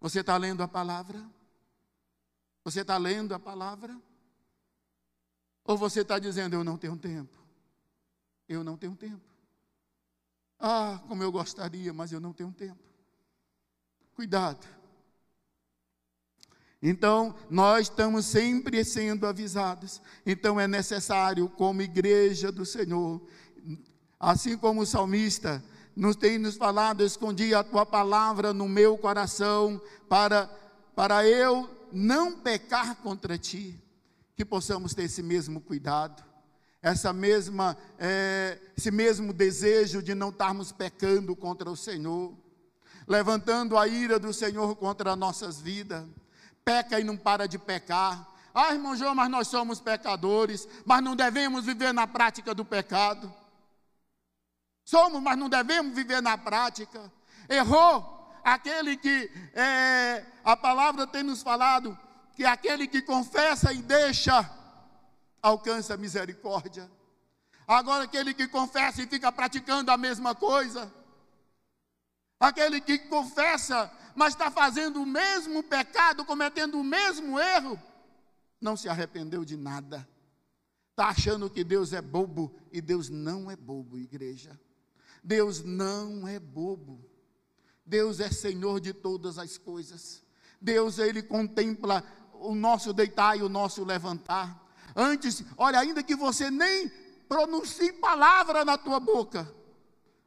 Você 0.01 0.21
está 0.21 0.37
lendo 0.37 0.63
a 0.63 0.69
palavra? 0.69 1.23
Você 2.65 2.81
está 2.81 2.97
lendo 2.97 3.35
a 3.35 3.39
palavra? 3.39 3.97
Ou 5.65 5.77
você 5.79 6.01
está 6.01 6.19
dizendo, 6.19 6.55
eu 6.55 6.65
não 6.65 6.77
tenho 6.77 6.97
tempo? 6.97 7.39
Eu 8.49 8.63
não 8.63 8.77
tenho 8.77 8.95
tempo. 8.95 9.23
Ah, 10.59 11.01
como 11.09 11.23
eu 11.23 11.33
gostaria, 11.33 11.93
mas 11.93 12.13
eu 12.13 12.21
não 12.21 12.33
tenho 12.33 12.53
tempo. 12.53 12.83
Cuidado. 14.15 14.67
Então, 16.87 17.35
nós 17.49 17.88
estamos 17.88 18.26
sempre 18.26 18.85
sendo 18.85 19.26
avisados. 19.26 20.03
Então, 20.26 20.61
é 20.61 20.69
necessário, 20.69 21.49
como 21.49 21.81
igreja 21.81 22.53
do 22.53 22.67
Senhor, 22.67 23.23
assim 24.21 24.55
como 24.59 24.83
o 24.83 24.87
salmista 24.87 25.64
nos 25.97 26.14
tem 26.14 26.37
nos 26.37 26.57
falado, 26.59 27.03
escondi 27.03 27.55
a 27.55 27.64
tua 27.64 27.87
palavra 27.87 28.53
no 28.53 28.69
meu 28.69 28.99
coração, 28.99 29.81
para, 30.11 30.47
para 30.95 31.26
eu 31.26 31.71
não 31.91 32.38
pecar 32.38 32.97
contra 32.97 33.38
ti 33.38 33.83
que 34.37 34.45
possamos 34.45 34.93
ter 34.93 35.05
esse 35.05 35.23
mesmo 35.23 35.62
cuidado, 35.62 36.23
essa 36.83 37.14
mesma, 37.14 37.79
é, 37.99 38.59
esse 38.76 38.91
mesmo 38.91 39.33
desejo 39.33 40.03
de 40.03 40.14
não 40.14 40.29
estarmos 40.29 40.71
pecando 40.71 41.35
contra 41.35 41.71
o 41.71 41.76
Senhor, 41.76 42.37
levantando 43.09 43.79
a 43.79 43.88
ira 43.88 44.19
do 44.19 44.35
Senhor 44.35 44.76
contra 44.76 45.12
as 45.12 45.19
nossas 45.19 45.59
vidas. 45.62 46.05
Peca 46.64 46.99
e 46.99 47.04
não 47.04 47.16
para 47.16 47.47
de 47.47 47.59
pecar. 47.59 48.26
Ah, 48.54 48.73
irmão 48.73 48.97
João, 48.97 49.14
mas 49.14 49.28
nós 49.28 49.49
somos 49.49 49.80
pecadores, 49.80 50.68
mas 50.85 51.02
não 51.02 51.16
devemos 51.16 51.64
viver 51.64 51.92
na 51.92 52.06
prática 52.06 52.54
do 52.54 52.64
pecado. 52.64 53.33
Somos, 54.85 55.21
mas 55.21 55.37
não 55.37 55.49
devemos 55.49 55.94
viver 55.94 56.23
na 56.23 56.38
prática. 56.38 57.12
Errou 57.49 58.33
aquele 58.44 58.97
que 58.97 59.30
é, 59.54 60.25
a 60.44 60.56
palavra 60.56 61.06
tem 61.06 61.23
nos 61.23 61.42
falado, 61.42 61.99
que 62.37 62.44
aquele 62.44 62.87
que 62.87 63.02
confessa 63.02 63.73
e 63.73 63.83
deixa 63.83 64.49
alcança 65.42 65.97
misericórdia. 65.97 66.90
Agora, 67.66 68.04
aquele 68.04 68.35
que 68.35 68.47
confessa 68.47 69.02
e 69.02 69.06
fica 69.06 69.33
praticando 69.33 69.90
a 69.90 69.97
mesma 69.97 70.35
coisa, 70.35 70.92
aquele 72.45 72.81
que 72.81 72.99
confessa, 72.99 73.91
mas 74.15 74.35
está 74.35 74.51
fazendo 74.51 75.03
o 75.03 75.07
mesmo 75.07 75.63
pecado, 75.63 76.25
cometendo 76.25 76.79
o 76.79 76.85
mesmo 76.85 77.39
erro, 77.39 77.81
não 78.61 78.77
se 78.77 78.88
arrependeu 78.88 79.45
de 79.45 79.57
nada. 79.57 80.09
Está 80.90 81.09
achando 81.09 81.51
que 81.51 81.64
Deus 81.64 81.92
é 81.92 82.01
bobo 82.01 82.55
e 82.73 82.81
Deus 82.81 83.09
não 83.09 83.51
é 83.51 83.57
bobo, 83.57 83.99
igreja. 83.99 84.59
Deus 85.23 85.62
não 85.62 86.29
é 86.29 86.38
bobo. 86.38 87.05
Deus 87.85 88.21
é 88.21 88.31
Senhor 88.31 88.81
de 88.81 88.92
todas 88.92 89.38
as 89.38 89.59
coisas. 89.59 90.23
Deus, 90.61 90.99
Ele 90.99 91.23
contempla 91.23 92.05
o 92.35 92.55
nosso 92.55 92.92
deitar 92.92 93.37
e 93.37 93.42
o 93.42 93.49
nosso 93.49 93.85
levantar. 93.85 94.62
Antes, 94.95 95.42
olha, 95.57 95.81
ainda 95.81 96.03
que 96.03 96.14
você 96.14 96.51
nem 96.51 96.88
pronuncie 97.29 97.92
palavra 97.95 98.64
na 98.64 98.79
tua 98.79 99.01
boca, 99.01 99.53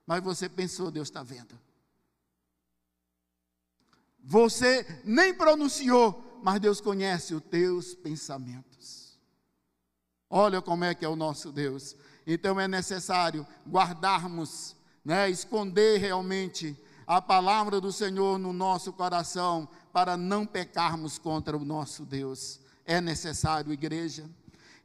mas 0.05 0.21
você 0.23 0.49
pensou, 0.49 0.91
Deus 0.91 1.07
está 1.07 1.23
vendo. 1.23 1.57
Você 4.29 4.85
nem 5.05 5.33
pronunciou, 5.33 6.41
mas 6.43 6.59
Deus 6.59 6.81
conhece 6.81 7.33
os 7.33 7.41
teus 7.41 7.95
pensamentos. 7.95 9.17
Olha 10.29 10.61
como 10.61 10.83
é 10.83 10.93
que 10.93 11.05
é 11.05 11.07
o 11.07 11.15
nosso 11.15 11.49
Deus. 11.49 11.95
Então 12.27 12.59
é 12.59 12.67
necessário 12.67 13.47
guardarmos, 13.65 14.75
né, 15.03 15.29
esconder 15.29 15.99
realmente 15.99 16.77
a 17.07 17.21
palavra 17.21 17.79
do 17.79 17.89
Senhor 17.89 18.37
no 18.37 18.51
nosso 18.51 18.91
coração, 18.91 19.65
para 19.93 20.17
não 20.17 20.45
pecarmos 20.45 21.17
contra 21.17 21.55
o 21.55 21.63
nosso 21.63 22.03
Deus. 22.03 22.59
É 22.85 22.99
necessário, 22.99 23.71
igreja. 23.71 24.29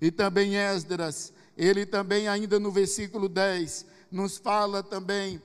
E 0.01 0.13
também 0.13 0.55
Esdras, 0.55 1.33
ele 1.57 1.85
também, 1.85 2.29
ainda 2.29 2.61
no 2.61 2.71
versículo 2.71 3.29
10, 3.29 3.87
nos 4.09 4.37
fala 4.37 4.85
também 4.85 5.43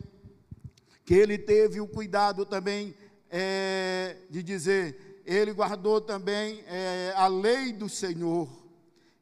que 1.04 1.16
ele 1.16 1.40
teve 1.40 1.82
o 1.82 1.88
cuidado 1.88 2.46
também 2.46 2.94
é, 3.30 4.18
de 4.30 4.42
dizer, 4.42 5.22
ele 5.26 5.52
guardou 5.52 6.00
também 6.00 6.63
é, 6.68 7.13
a 7.16 7.28
lei 7.28 7.74
do 7.74 7.90
Senhor. 7.90 8.48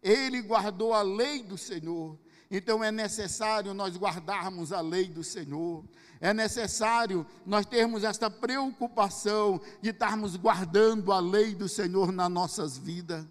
Ele 0.02 0.41
guardou 0.41 0.94
a 0.94 1.02
lei 1.02 1.41
do 1.41 1.58
Senhor. 1.58 2.18
Então 2.50 2.84
é 2.84 2.91
necessário 2.91 3.74
nós 3.74 3.98
guardarmos 3.98 4.72
a 4.72 4.82
lei 4.82 5.08
do 5.08 5.24
Senhor. 5.24 5.84
É 6.22 6.34
necessário 6.34 7.26
nós 7.46 7.65
termos 7.65 8.04
esta 8.04 8.30
preocupação 8.30 9.60
de 9.82 9.89
estarmos 9.89 10.36
guardando 10.36 11.12
a 11.12 11.20
lei 11.20 11.56
do 11.56 11.68
Senhor 11.68 12.12
nas 12.12 12.30
nossas 12.30 12.78
vidas. 12.78 13.26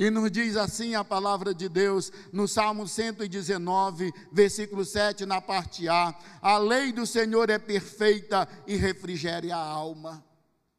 E 0.00 0.08
nos 0.08 0.30
diz 0.30 0.56
assim 0.56 0.94
a 0.94 1.04
palavra 1.04 1.52
de 1.52 1.68
Deus 1.68 2.10
no 2.32 2.48
Salmo 2.48 2.88
119, 2.88 4.10
versículo 4.32 4.82
7, 4.82 5.26
na 5.26 5.42
parte 5.42 5.90
A: 5.90 6.18
A 6.40 6.56
lei 6.56 6.90
do 6.90 7.06
Senhor 7.06 7.50
é 7.50 7.58
perfeita 7.58 8.48
e 8.66 8.76
refrigere 8.76 9.52
a 9.52 9.58
alma. 9.58 10.24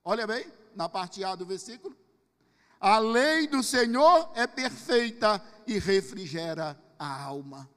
Olha 0.04 0.26
bem, 0.26 0.44
na 0.76 0.90
parte 0.90 1.24
A 1.24 1.36
do 1.36 1.46
versículo. 1.46 1.96
A 2.80 2.98
lei 2.98 3.48
do 3.48 3.62
Senhor 3.62 4.32
é 4.34 4.48
perfeita 4.48 5.40
e 5.68 5.78
refrigera 5.78 6.76
a 6.98 7.24
alma. 7.24 7.70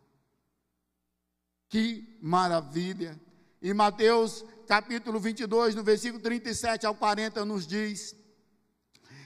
Que 1.68 2.18
maravilha! 2.22 3.20
Em 3.60 3.74
Mateus 3.74 4.42
capítulo 4.66 5.20
22, 5.20 5.74
no 5.74 5.82
versículo 5.82 6.22
37 6.22 6.86
ao 6.86 6.94
40, 6.94 7.44
nos 7.44 7.66
diz: 7.66 8.16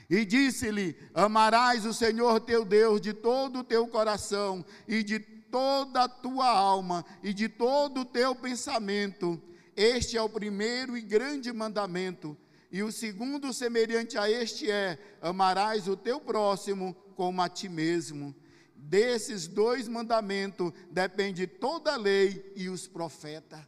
E 0.09 0.25
disse-lhe: 0.25 0.97
Amarás 1.13 1.85
o 1.85 1.93
Senhor 1.93 2.39
teu 2.39 2.65
Deus 2.65 2.99
de 2.99 3.13
todo 3.13 3.59
o 3.59 3.63
teu 3.63 3.87
coração 3.87 4.65
e 4.87 5.03
de 5.03 5.19
toda 5.19 6.03
a 6.03 6.09
tua 6.09 6.47
alma 6.47 7.05
e 7.21 7.33
de 7.33 7.47
todo 7.47 8.01
o 8.01 8.05
teu 8.05 8.35
pensamento. 8.35 9.41
Este 9.75 10.17
é 10.17 10.21
o 10.21 10.29
primeiro 10.29 10.97
e 10.97 11.01
grande 11.01 11.53
mandamento. 11.53 12.35
E 12.71 12.83
o 12.83 12.91
segundo, 12.91 13.53
semelhante 13.53 14.17
a 14.17 14.29
este, 14.29 14.69
é: 14.69 14.97
amarás 15.21 15.87
o 15.87 15.95
teu 15.95 16.19
próximo 16.19 16.95
como 17.15 17.41
a 17.41 17.49
ti 17.49 17.69
mesmo. 17.69 18.35
Desses 18.75 19.47
dois 19.47 19.87
mandamentos 19.87 20.71
depende 20.89 21.45
toda 21.45 21.93
a 21.93 21.97
lei 21.97 22.51
e 22.55 22.69
os 22.69 22.87
profetas. 22.87 23.59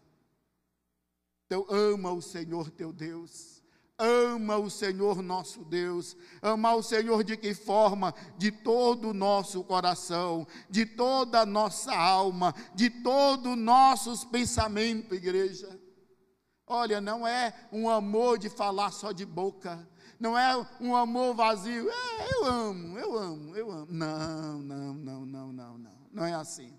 Então, 1.46 1.66
ama 1.70 2.12
o 2.12 2.22
Senhor 2.22 2.72
teu 2.72 2.92
Deus. 2.94 3.61
Ama 4.02 4.58
o 4.58 4.68
Senhor 4.68 5.22
nosso 5.22 5.64
Deus. 5.64 6.18
Ama 6.42 6.74
o 6.74 6.82
Senhor 6.82 7.24
de 7.24 7.38
que 7.38 7.54
forma? 7.54 8.14
De 8.36 8.52
todo 8.52 9.10
o 9.10 9.14
nosso 9.14 9.64
coração, 9.64 10.48
de 10.68 10.88
toda 10.88 11.42
a 11.42 11.46
nossa 11.46 11.94
alma, 11.96 12.56
de 12.74 12.90
todo 12.90 13.52
o 13.52 13.56
nossos 13.56 14.26
pensamentos, 14.26 15.16
igreja. 15.16 15.80
Olha, 16.66 17.00
não 17.00 17.28
é 17.28 17.54
um 17.72 17.88
amor 17.90 18.40
de 18.40 18.50
falar 18.50 18.92
só 18.92 19.12
de 19.12 19.26
boca. 19.26 19.88
Não 20.20 20.38
é 20.38 20.66
um 20.80 20.96
amor 20.96 21.36
vazio. 21.36 21.90
É, 21.90 22.34
eu 22.34 22.46
amo, 22.46 22.98
eu 22.98 23.18
amo, 23.18 23.56
eu 23.56 23.72
amo. 23.72 23.88
Não, 23.90 24.62
não, 24.62 24.94
não, 24.94 25.26
não, 25.26 25.54
não, 25.54 25.78
não. 25.78 25.98
Não 26.12 26.26
é 26.26 26.34
assim. 26.34 26.74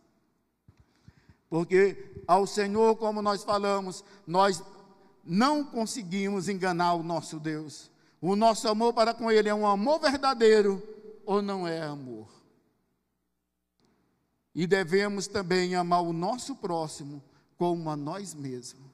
Porque 1.48 2.22
ao 2.26 2.46
Senhor, 2.46 2.96
como 2.96 3.20
nós 3.20 3.44
falamos, 3.44 4.02
nós 4.26 4.62
não 5.24 5.64
conseguimos 5.64 6.48
enganar 6.48 6.94
o 6.94 7.02
nosso 7.02 7.38
Deus. 7.38 7.90
O 8.20 8.36
nosso 8.36 8.68
amor 8.68 8.92
para 8.92 9.12
com 9.12 9.30
Ele 9.30 9.48
é 9.48 9.54
um 9.54 9.66
amor 9.66 10.00
verdadeiro 10.00 10.82
ou 11.24 11.42
não 11.42 11.66
é 11.66 11.82
amor? 11.82 12.28
E 14.54 14.66
devemos 14.66 15.26
também 15.26 15.74
amar 15.74 16.02
o 16.02 16.12
nosso 16.12 16.54
próximo 16.56 17.22
como 17.56 17.90
a 17.90 17.96
nós 17.96 18.34
mesmos. 18.34 18.90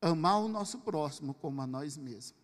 Amar 0.00 0.40
o 0.40 0.48
nosso 0.48 0.78
próximo 0.78 1.34
como 1.34 1.60
a 1.62 1.66
nós 1.66 1.96
mesmos. 1.96 2.39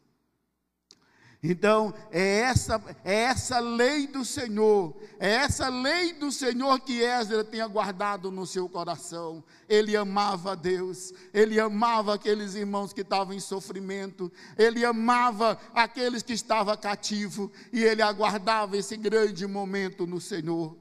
Então, 1.42 1.94
é 2.10 2.40
essa, 2.40 2.82
é 3.04 3.14
essa 3.24 3.60
lei 3.60 4.06
do 4.06 4.24
Senhor, 4.24 4.96
é 5.18 5.30
essa 5.30 5.68
lei 5.68 6.14
do 6.14 6.32
Senhor 6.32 6.80
que 6.80 7.00
Ezra 7.02 7.44
tinha 7.44 7.66
guardado 7.66 8.30
no 8.30 8.46
seu 8.46 8.68
coração. 8.68 9.44
Ele 9.68 9.96
amava 9.96 10.56
Deus, 10.56 11.12
ele 11.32 11.60
amava 11.60 12.14
aqueles 12.14 12.54
irmãos 12.54 12.92
que 12.92 13.02
estavam 13.02 13.34
em 13.34 13.40
sofrimento, 13.40 14.32
ele 14.56 14.84
amava 14.84 15.58
aqueles 15.74 16.22
que 16.22 16.32
estavam 16.32 16.76
cativos, 16.76 17.50
e 17.72 17.82
ele 17.84 18.02
aguardava 18.02 18.76
esse 18.76 18.96
grande 18.96 19.46
momento 19.46 20.06
no 20.06 20.20
Senhor. 20.20 20.76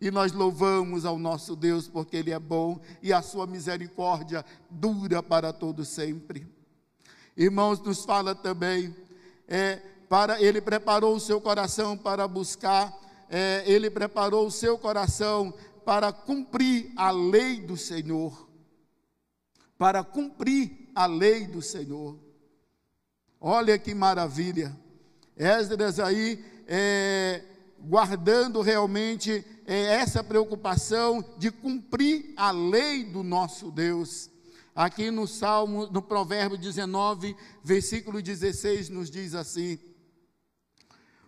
E 0.00 0.10
nós 0.10 0.32
louvamos 0.32 1.04
ao 1.04 1.16
nosso 1.16 1.54
Deus 1.54 1.86
porque 1.86 2.16
Ele 2.16 2.32
é 2.32 2.38
bom 2.40 2.80
e 3.00 3.12
a 3.12 3.22
sua 3.22 3.46
misericórdia 3.46 4.44
dura 4.68 5.22
para 5.22 5.52
todo 5.52 5.84
sempre. 5.84 6.44
Irmãos, 7.36 7.80
nos 7.80 8.04
fala 8.04 8.34
também 8.34 8.92
é, 9.52 9.82
para 10.08 10.40
ele 10.40 10.62
preparou 10.62 11.14
o 11.14 11.20
seu 11.20 11.38
coração 11.38 11.94
para 11.94 12.26
buscar, 12.26 12.90
é, 13.28 13.62
ele 13.66 13.90
preparou 13.90 14.46
o 14.46 14.50
seu 14.50 14.78
coração 14.78 15.52
para 15.84 16.10
cumprir 16.10 16.90
a 16.96 17.10
lei 17.10 17.60
do 17.60 17.76
Senhor, 17.76 18.48
para 19.76 20.02
cumprir 20.02 20.90
a 20.94 21.04
lei 21.04 21.46
do 21.46 21.60
Senhor. 21.60 22.18
Olha 23.38 23.78
que 23.78 23.94
maravilha. 23.94 24.74
Esdras 25.36 26.00
aí 26.00 26.42
é, 26.66 27.42
guardando 27.78 28.62
realmente 28.62 29.44
é, 29.66 29.82
essa 29.96 30.24
preocupação 30.24 31.22
de 31.36 31.50
cumprir 31.50 32.32
a 32.38 32.50
lei 32.50 33.04
do 33.04 33.22
nosso 33.22 33.70
Deus. 33.70 34.30
Aqui 34.74 35.10
no 35.10 35.26
Salmo, 35.26 35.86
no 35.86 36.00
Provérbio 36.00 36.56
19, 36.56 37.36
versículo 37.62 38.22
16, 38.22 38.88
nos 38.88 39.10
diz 39.10 39.34
assim: 39.34 39.78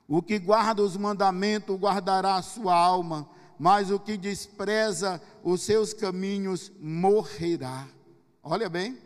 O 0.08 0.22
que 0.22 0.38
guarda 0.38 0.82
os 0.82 0.96
mandamentos 0.96 1.78
guardará 1.78 2.36
a 2.36 2.42
sua 2.42 2.74
alma, 2.74 3.28
mas 3.58 3.90
o 3.90 4.00
que 4.00 4.16
despreza 4.16 5.20
os 5.42 5.60
seus 5.60 5.92
caminhos 5.92 6.72
morrerá. 6.80 7.86
Olha 8.42 8.68
bem. 8.68 8.98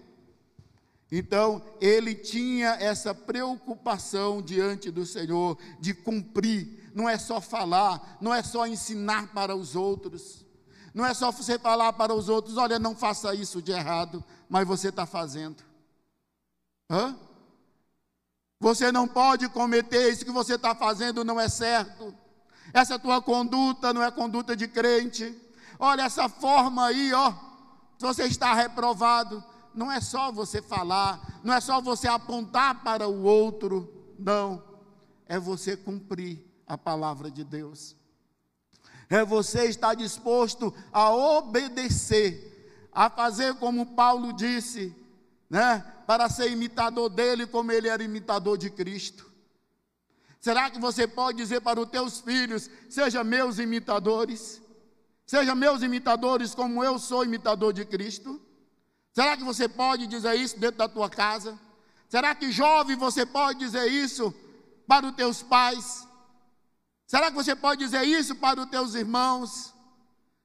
Então, 1.11 1.63
ele 1.81 2.15
tinha 2.15 2.77
essa 2.79 3.15
preocupação 3.15 4.43
diante 4.43 4.91
do 4.91 5.07
Senhor 5.07 5.59
de 5.81 5.95
cumprir, 5.95 6.91
não 6.95 7.09
é 7.09 7.19
só 7.19 7.41
falar, 7.41 8.19
não 8.21 8.33
é 8.33 8.43
só 8.43 8.67
ensinar 8.67 9.33
para 9.33 9.57
os 9.57 9.75
outros 9.75 10.47
não 10.99 11.07
é 11.07 11.15
só 11.15 11.31
você 11.31 11.57
falar 11.61 11.93
para 11.93 12.13
os 12.13 12.29
outros: 12.29 12.57
olha, 12.57 12.77
não 12.77 12.93
faça 12.93 13.33
isso 13.33 13.63
de 13.63 13.71
errado, 13.71 14.25
mas 14.49 14.67
você 14.67 14.89
está 14.89 15.07
fazendo. 15.07 15.63
Hã? 16.91 17.17
Você 18.59 18.91
não 18.91 19.07
pode 19.07 19.49
cometer 19.49 20.11
isso 20.11 20.25
que 20.25 20.33
você 20.33 20.57
está 20.57 20.75
fazendo, 20.75 21.25
não 21.25 21.39
é 21.39 21.49
certo. 21.49 22.13
Essa 22.73 22.99
tua 22.99 23.23
conduta 23.23 23.95
não 23.95 24.03
é 24.03 24.11
conduta 24.11 24.57
de 24.57 24.67
crente. 24.67 25.41
Olha 25.79 26.03
essa 26.03 26.29
forma 26.29 26.87
aí, 26.87 27.13
ó. 27.13 27.33
Você 28.01 28.25
está 28.25 28.53
reprovado. 28.53 29.45
Não 29.73 29.93
é 29.93 30.01
só 30.01 30.33
você 30.33 30.61
falar, 30.61 31.41
não 31.45 31.55
é 31.55 31.61
só 31.61 31.81
você 31.81 32.09
apontar 32.09 32.83
para 32.83 33.07
o 33.07 33.23
outro, 33.23 33.89
não. 34.19 34.61
É 35.27 35.39
você 35.39 35.77
cumprir 35.77 36.45
a 36.67 36.77
palavra 36.77 37.31
de 37.31 37.45
Deus 37.45 37.95
você 39.25 39.65
estar 39.65 39.95
disposto 39.95 40.75
a 40.93 41.11
obedecer, 41.11 42.89
a 42.93 43.09
fazer 43.09 43.55
como 43.55 43.95
Paulo 43.95 44.33
disse, 44.33 44.95
né? 45.49 45.85
Para 46.07 46.29
ser 46.29 46.51
imitador 46.51 47.09
dele, 47.09 47.47
como 47.47 47.73
ele 47.73 47.89
era 47.89 48.03
imitador 48.03 48.59
de 48.59 48.71
Cristo. 48.71 49.29
Será 50.41 50.71
que 50.71 50.79
você 50.79 51.07
pode 51.07 51.39
dizer 51.39 51.61
para 51.61 51.81
os 51.81 51.89
teus 51.89 52.21
filhos: 52.21 52.71
seja 52.89 53.25
meus 53.25 53.59
imitadores? 53.59 54.61
Seja 55.27 55.55
meus 55.55 55.83
imitadores 55.83 56.55
como 56.55 56.83
eu 56.83 56.99
sou 56.99 57.25
imitador 57.25 57.73
de 57.73 57.85
Cristo? 57.85 58.41
Será 59.13 59.37
que 59.37 59.45
você 59.45 59.69
pode 59.69 60.07
dizer 60.07 60.35
isso 60.37 60.59
dentro 60.59 60.79
da 60.79 60.89
tua 60.89 61.11
casa? 61.11 61.59
Será 62.09 62.35
que 62.35 62.51
jovem 62.51 62.97
você 62.97 63.27
pode 63.27 63.59
dizer 63.59 63.87
isso 63.89 64.35
para 64.87 65.07
os 65.07 65.15
teus 65.15 65.43
pais? 65.43 66.08
Será 67.09 67.31
que 67.31 67.37
você 67.37 67.57
pode 67.57 67.83
dizer 67.83 68.03
isso 68.05 68.37
para 68.37 68.61
os 68.61 68.67
teus 68.67 68.95
irmãos? 68.95 69.73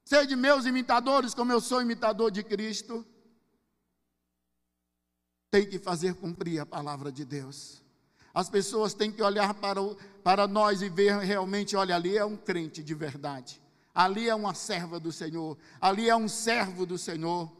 Sede 0.05 0.33
meus 0.33 0.65
imitadores, 0.65 1.33
como 1.33 1.51
eu 1.51 1.59
sou 1.59 1.81
imitador 1.81 2.31
de 2.31 2.41
Cristo. 2.41 3.05
Tem 5.51 5.67
que 5.69 5.77
fazer 5.77 6.15
cumprir 6.15 6.59
a 6.61 6.65
palavra 6.65 7.11
de 7.11 7.25
Deus. 7.25 7.83
As 8.33 8.49
pessoas 8.49 8.93
têm 8.93 9.11
que 9.11 9.21
olhar 9.21 9.53
para, 9.53 9.81
o, 9.81 9.97
para 10.23 10.47
nós 10.47 10.81
e 10.81 10.87
ver 10.87 11.17
realmente: 11.17 11.75
olha, 11.75 11.95
ali 11.95 12.17
é 12.17 12.23
um 12.23 12.37
crente 12.37 12.81
de 12.81 12.93
verdade. 12.93 13.61
Ali 13.93 14.29
é 14.29 14.33
uma 14.33 14.53
serva 14.53 15.01
do 15.01 15.11
Senhor. 15.11 15.57
Ali 15.81 16.09
é 16.09 16.15
um 16.15 16.29
servo 16.29 16.85
do 16.85 16.97
Senhor. 16.97 17.51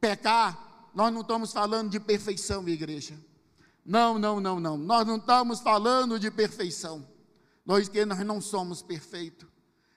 Pecar, 0.00 0.88
nós 0.94 1.12
não 1.12 1.22
estamos 1.22 1.52
falando 1.52 1.90
de 1.90 1.98
perfeição, 1.98 2.66
igreja. 2.68 3.18
Não, 3.84 4.20
não, 4.20 4.38
não, 4.38 4.60
não. 4.60 4.78
Nós 4.78 5.04
não 5.04 5.16
estamos 5.16 5.58
falando 5.58 6.16
de 6.16 6.30
perfeição. 6.30 7.11
Nós 7.64 7.88
que 7.88 8.04
nós 8.04 8.20
não 8.20 8.40
somos 8.40 8.82
perfeitos, 8.82 9.48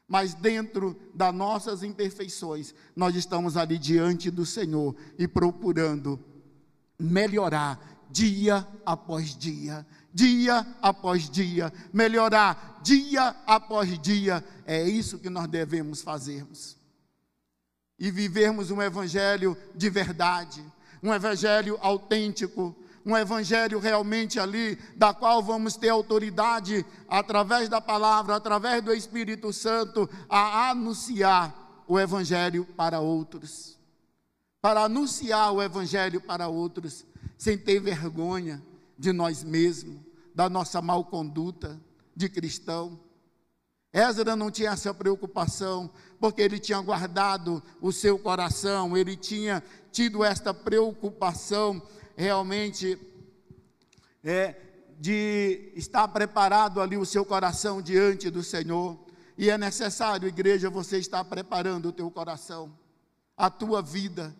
mas 0.08 0.34
dentro 0.34 0.96
das 1.14 1.34
nossas 1.34 1.82
imperfeições, 1.84 2.74
nós 2.96 3.16
estamos 3.16 3.58
ali 3.58 3.78
diante 3.78 4.30
do 4.30 4.46
Senhor 4.46 4.96
e 5.18 5.28
procurando 5.28 6.20
melhorar 7.00 8.08
dia 8.10 8.66
após 8.86 9.36
dia, 9.36 9.86
dia 10.14 10.66
após 10.82 11.30
dia, 11.30 11.74
melhorar 11.92 12.80
dia 12.84 13.36
após 13.46 13.98
dia. 14.00 14.44
É 14.66 14.84
isso 14.88 15.18
que 15.20 15.30
nós 15.30 15.48
devemos 15.48 16.02
fazermos. 16.02 16.78
E 17.98 18.12
vivermos 18.12 18.72
um 18.72 18.82
evangelho 18.82 19.58
de 19.74 19.90
verdade, 19.90 20.64
um 21.02 21.14
evangelho 21.14 21.78
autêntico, 21.82 22.76
um 23.06 23.16
evangelho 23.16 23.78
realmente 23.78 24.40
ali, 24.40 24.78
da 24.96 25.14
qual 25.14 25.44
vamos 25.44 25.78
ter 25.78 25.90
autoridade 25.90 26.84
através 27.08 27.70
da 27.70 27.80
palavra, 27.80 28.36
através 28.36 28.84
do 28.84 28.92
Espírito 28.92 29.54
Santo, 29.54 30.10
a 30.28 30.72
anunciar 30.72 31.84
o 31.88 32.00
evangelho 32.00 32.66
para 32.76 33.00
outros. 33.00 33.78
Para 34.60 34.86
anunciar 34.86 35.54
o 35.54 35.62
evangelho 35.62 36.20
para 36.20 36.48
outros, 36.48 37.06
sem 37.38 37.56
ter 37.56 37.80
vergonha 37.80 38.64
de 38.98 39.14
nós 39.14 39.44
mesmos, 39.44 40.00
da 40.34 40.50
nossa 40.50 40.82
mal 40.82 41.06
conduta 41.06 41.80
de 42.16 42.28
cristão. 42.28 43.00
Ezra 43.94 44.36
não 44.36 44.50
tinha 44.50 44.72
essa 44.72 44.94
preocupação, 44.94 45.92
porque 46.20 46.42
ele 46.42 46.58
tinha 46.58 46.82
guardado 46.82 47.62
o 47.80 47.92
seu 47.92 48.18
coração, 48.18 48.98
ele 48.98 49.16
tinha 49.16 49.64
tido 49.92 50.24
esta 50.24 50.54
preocupação 50.54 51.82
realmente 52.16 52.98
é, 54.24 54.56
de 55.00 55.72
estar 55.76 56.08
preparado 56.08 56.82
ali 56.82 56.98
o 56.98 57.06
seu 57.06 57.26
coração 57.26 57.82
diante 57.82 58.30
do 58.30 58.44
Senhor. 58.44 58.98
E 59.38 59.50
é 59.50 59.58
necessário, 59.58 60.28
igreja, 60.28 60.70
você 60.70 60.98
estar 60.98 61.24
preparando 61.26 61.90
o 61.90 61.92
teu 61.92 62.10
coração, 62.10 62.72
a 63.36 63.50
tua 63.50 63.82
vida, 63.82 64.36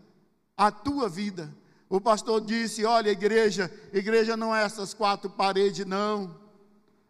a 0.56 0.72
tua 0.72 1.10
vida. 1.10 1.54
O 1.90 2.00
pastor 2.00 2.42
disse: 2.42 2.86
Olha, 2.86 3.10
igreja, 3.10 3.72
igreja 3.94 4.38
não 4.38 4.56
é 4.56 4.64
essas 4.64 4.94
quatro 4.94 5.30
paredes, 5.30 5.86
não. 5.86 6.44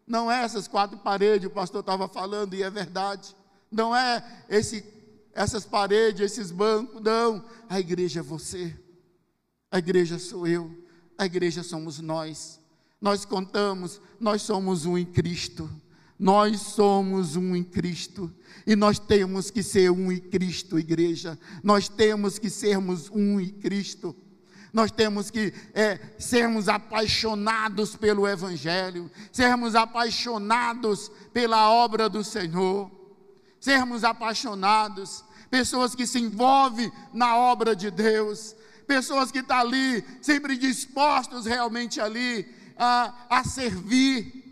Não 0.06 0.30
é 0.30 0.42
essas 0.42 0.68
quatro 0.68 0.98
paredes, 0.98 1.48
o 1.48 1.50
pastor 1.50 1.80
estava 1.80 2.06
falando, 2.06 2.54
e 2.54 2.62
é 2.62 2.70
verdade. 2.70 3.34
Não 3.70 3.94
é 3.94 4.44
esse, 4.48 4.84
essas 5.32 5.64
paredes, 5.64 6.20
esses 6.20 6.50
bancos, 6.50 7.02
não. 7.02 7.44
A 7.68 7.80
igreja 7.80 8.20
é 8.20 8.22
você. 8.22 8.76
A 9.70 9.78
igreja 9.78 10.18
sou 10.18 10.46
eu, 10.46 10.70
a 11.18 11.26
igreja 11.26 11.62
somos 11.62 12.00
nós. 12.00 12.60
Nós 13.00 13.24
contamos, 13.24 14.00
nós 14.18 14.42
somos 14.42 14.86
um 14.86 14.96
em 14.96 15.04
Cristo. 15.04 15.68
Nós 16.18 16.60
somos 16.60 17.36
um 17.36 17.54
em 17.54 17.62
Cristo. 17.62 18.32
E 18.66 18.74
nós 18.74 18.98
temos 18.98 19.50
que 19.50 19.62
ser 19.62 19.90
um 19.90 20.10
em 20.10 20.18
Cristo, 20.18 20.78
igreja. 20.78 21.38
Nós 21.62 21.88
temos 21.88 22.38
que 22.38 22.48
sermos 22.48 23.10
um 23.10 23.38
em 23.38 23.50
Cristo. 23.50 24.16
Nós 24.72 24.90
temos 24.90 25.30
que 25.30 25.52
é, 25.74 25.98
sermos 26.18 26.68
apaixonados 26.68 27.96
pelo 27.96 28.26
Evangelho, 28.26 29.10
sermos 29.32 29.74
apaixonados 29.74 31.10
pela 31.32 31.70
obra 31.70 32.08
do 32.08 32.22
Senhor, 32.22 32.90
sermos 33.58 34.04
apaixonados, 34.04 35.24
pessoas 35.50 35.94
que 35.94 36.06
se 36.06 36.18
envolvem 36.18 36.92
na 37.12 37.38
obra 37.38 37.74
de 37.74 37.90
Deus, 37.90 38.54
pessoas 38.86 39.30
que 39.30 39.40
estão 39.40 39.56
tá 39.56 39.62
ali, 39.62 40.04
sempre 40.22 40.56
dispostos 40.56 41.44
realmente 41.44 42.00
ali 42.00 42.46
a, 42.76 43.26
a 43.28 43.44
servir. 43.44 44.44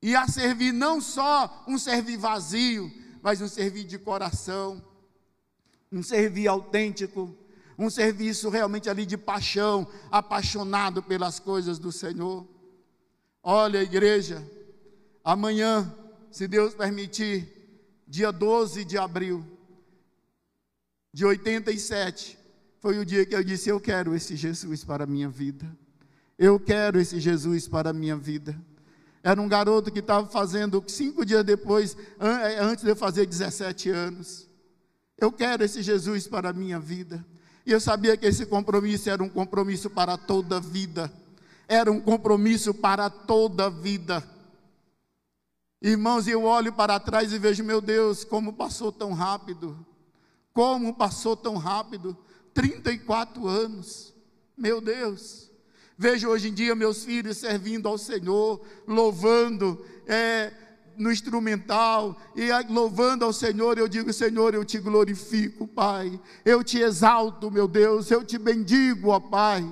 E 0.00 0.14
a 0.14 0.28
servir 0.28 0.72
não 0.72 1.00
só 1.00 1.64
um 1.66 1.78
servir 1.78 2.16
vazio, 2.16 2.92
mas 3.20 3.40
um 3.40 3.48
servir 3.48 3.84
de 3.84 3.98
coração, 3.98 4.82
um 5.90 6.02
servir 6.02 6.46
autêntico, 6.46 7.36
um 7.76 7.90
serviço 7.90 8.48
realmente 8.48 8.88
ali 8.88 9.04
de 9.04 9.16
paixão, 9.16 9.86
apaixonado 10.10 11.02
pelas 11.02 11.40
coisas 11.40 11.78
do 11.78 11.90
Senhor. 11.90 12.46
Olha, 13.42 13.82
igreja, 13.82 14.44
amanhã, 15.24 15.92
se 16.30 16.46
Deus 16.46 16.74
permitir, 16.74 17.54
dia 18.06 18.30
12 18.30 18.84
de 18.84 18.96
abril 18.96 19.57
de 21.12 21.24
87, 21.24 22.38
foi 22.80 22.98
o 22.98 23.04
dia 23.04 23.24
que 23.26 23.34
eu 23.34 23.42
disse: 23.42 23.68
Eu 23.68 23.80
quero 23.80 24.14
esse 24.14 24.36
Jesus 24.36 24.84
para 24.84 25.04
a 25.04 25.06
minha 25.06 25.28
vida. 25.28 25.66
Eu 26.38 26.60
quero 26.60 27.00
esse 27.00 27.18
Jesus 27.18 27.66
para 27.66 27.90
a 27.90 27.92
minha 27.92 28.16
vida. 28.16 28.56
Era 29.22 29.40
um 29.42 29.48
garoto 29.48 29.90
que 29.90 29.98
estava 29.98 30.28
fazendo 30.28 30.82
cinco 30.86 31.24
dias 31.24 31.44
depois, 31.44 31.96
eh, 32.20 32.58
antes 32.60 32.84
de 32.84 32.90
eu 32.90 32.96
fazer 32.96 33.26
17 33.26 33.90
anos. 33.90 34.48
Eu 35.18 35.32
quero 35.32 35.64
esse 35.64 35.82
Jesus 35.82 36.28
para 36.28 36.50
a 36.50 36.52
minha 36.52 36.78
vida. 36.78 37.24
E 37.66 37.72
eu 37.72 37.80
sabia 37.80 38.16
que 38.16 38.24
esse 38.24 38.46
compromisso 38.46 39.10
era 39.10 39.22
um 39.22 39.28
compromisso 39.28 39.90
para 39.90 40.16
toda 40.16 40.58
a 40.58 40.60
vida. 40.60 41.12
Era 41.66 41.90
um 41.90 42.00
compromisso 42.00 42.72
para 42.72 43.10
toda 43.10 43.66
a 43.66 43.70
vida. 43.70 44.22
Irmãos, 45.82 46.26
eu 46.26 46.44
olho 46.44 46.72
para 46.72 46.98
trás 46.98 47.32
e 47.32 47.38
vejo, 47.38 47.62
meu 47.64 47.80
Deus, 47.80 48.24
como 48.24 48.52
passou 48.52 48.90
tão 48.90 49.12
rápido. 49.12 49.76
Como 50.58 50.92
passou 50.92 51.36
tão 51.36 51.54
rápido. 51.54 52.18
34 52.52 53.46
anos. 53.46 54.12
Meu 54.56 54.80
Deus. 54.80 55.52
Vejo 55.96 56.28
hoje 56.28 56.48
em 56.48 56.52
dia 56.52 56.74
meus 56.74 57.04
filhos 57.04 57.36
servindo 57.36 57.86
ao 57.86 57.96
Senhor, 57.96 58.60
louvando, 58.84 59.80
é, 60.04 60.52
no 60.96 61.12
instrumental 61.12 62.20
e 62.34 62.48
louvando 62.68 63.24
ao 63.24 63.32
Senhor, 63.32 63.78
eu 63.78 63.86
digo: 63.86 64.12
Senhor, 64.12 64.52
eu 64.52 64.64
te 64.64 64.80
glorifico, 64.80 65.64
Pai. 65.68 66.20
Eu 66.44 66.64
te 66.64 66.80
exalto, 66.80 67.52
meu 67.52 67.68
Deus. 67.68 68.10
Eu 68.10 68.24
te 68.24 68.36
bendigo, 68.36 69.10
ó 69.10 69.20
Pai. 69.20 69.64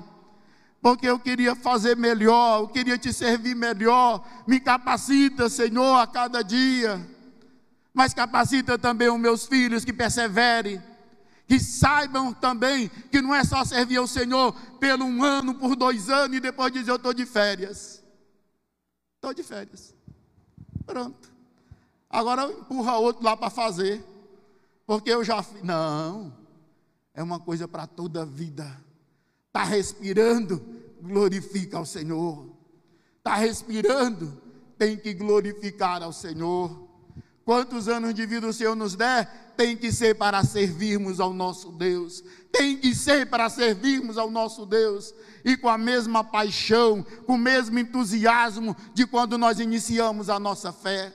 Porque 0.81 1.05
eu 1.05 1.19
queria 1.19 1.53
fazer 1.53 1.97
melhor, 1.97 2.61
eu 2.61 2.67
queria 2.69 2.97
te 2.97 3.11
servir 3.11 3.57
melhor. 3.57 4.25
Me 4.47 4.57
capacita, 4.57 5.49
Senhor, 5.49 5.97
a 5.97 6.07
cada 6.07 6.41
dia. 6.41 7.16
Mas 7.97 8.13
capacita 8.13 8.77
também 8.77 9.09
os 9.09 9.19
meus 9.19 9.47
filhos 9.47 9.83
que 9.83 9.91
perseverem 9.91 10.79
que 11.47 11.59
saibam 11.59 12.31
também 12.31 12.89
que 13.09 13.23
não 13.23 13.33
é 13.33 13.43
só 13.43 13.65
servir 13.65 13.97
ao 13.97 14.05
Senhor 14.05 14.53
pelo 14.79 15.03
um 15.03 15.23
ano, 15.23 15.55
por 15.55 15.75
dois 15.75 16.07
anos 16.07 16.37
e 16.37 16.39
depois 16.39 16.71
dizer 16.71 16.91
eu 16.91 16.97
estou 16.97 17.11
de 17.11 17.25
férias. 17.25 18.03
Estou 19.15 19.33
de 19.33 19.41
férias. 19.41 19.95
Pronto. 20.85 21.31
Agora 22.07 22.43
empurra 22.51 22.99
outro 22.99 23.23
lá 23.23 23.35
para 23.35 23.49
fazer. 23.49 24.05
Porque 24.85 25.09
eu 25.09 25.23
já 25.23 25.41
fiz. 25.41 25.63
Não. 25.63 26.31
É 27.15 27.23
uma 27.23 27.39
coisa 27.39 27.67
para 27.67 27.87
toda 27.87 28.21
a 28.21 28.25
vida. 28.25 28.79
Está 29.47 29.63
respirando, 29.63 30.63
glorifica 31.01 31.77
ao 31.77 31.85
Senhor. 31.85 32.47
Está 33.17 33.37
respirando, 33.37 34.39
tem 34.77 34.95
que 34.95 35.15
glorificar 35.15 36.03
ao 36.03 36.13
Senhor. 36.13 36.86
Quantos 37.47 37.87
anos 37.87 38.13
de 38.13 38.25
vida 38.25 38.45
o 38.45 38.51
Senhor 38.51 38.75
nos 38.75 38.93
der, 38.93 39.53
tem 39.55 39.77
que 39.77 39.89
ser 39.89 40.15
para 40.15 40.43
servirmos 40.43 41.21
ao 41.21 41.33
nosso 41.33 41.71
Deus. 41.71 42.21
Tem 42.51 42.75
que 42.75 42.93
ser 42.93 43.29
para 43.29 43.49
servirmos 43.49 44.17
ao 44.17 44.29
nosso 44.29 44.65
Deus. 44.65 45.13
E 45.45 45.55
com 45.55 45.69
a 45.69 45.77
mesma 45.77 46.25
paixão, 46.25 47.05
com 47.25 47.35
o 47.35 47.37
mesmo 47.37 47.79
entusiasmo 47.79 48.75
de 48.93 49.07
quando 49.07 49.37
nós 49.37 49.61
iniciamos 49.61 50.29
a 50.29 50.37
nossa 50.37 50.73
fé. 50.73 51.13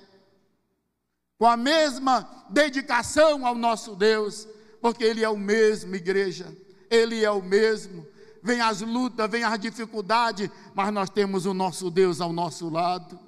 Com 1.36 1.44
a 1.44 1.54
mesma 1.54 2.26
dedicação 2.48 3.46
ao 3.46 3.54
nosso 3.54 3.94
Deus. 3.94 4.48
Porque 4.80 5.04
Ele 5.04 5.22
é 5.22 5.28
o 5.28 5.36
mesmo, 5.36 5.94
igreja. 5.94 6.50
Ele 6.88 7.22
é 7.22 7.30
o 7.30 7.42
mesmo. 7.42 8.06
Vem 8.42 8.62
as 8.62 8.80
lutas, 8.80 9.30
vem 9.30 9.44
as 9.44 9.58
dificuldades, 9.58 10.48
mas 10.74 10.94
nós 10.94 11.10
temos 11.10 11.44
o 11.44 11.52
nosso 11.52 11.90
Deus 11.90 12.22
ao 12.22 12.32
nosso 12.32 12.70
lado. 12.70 13.20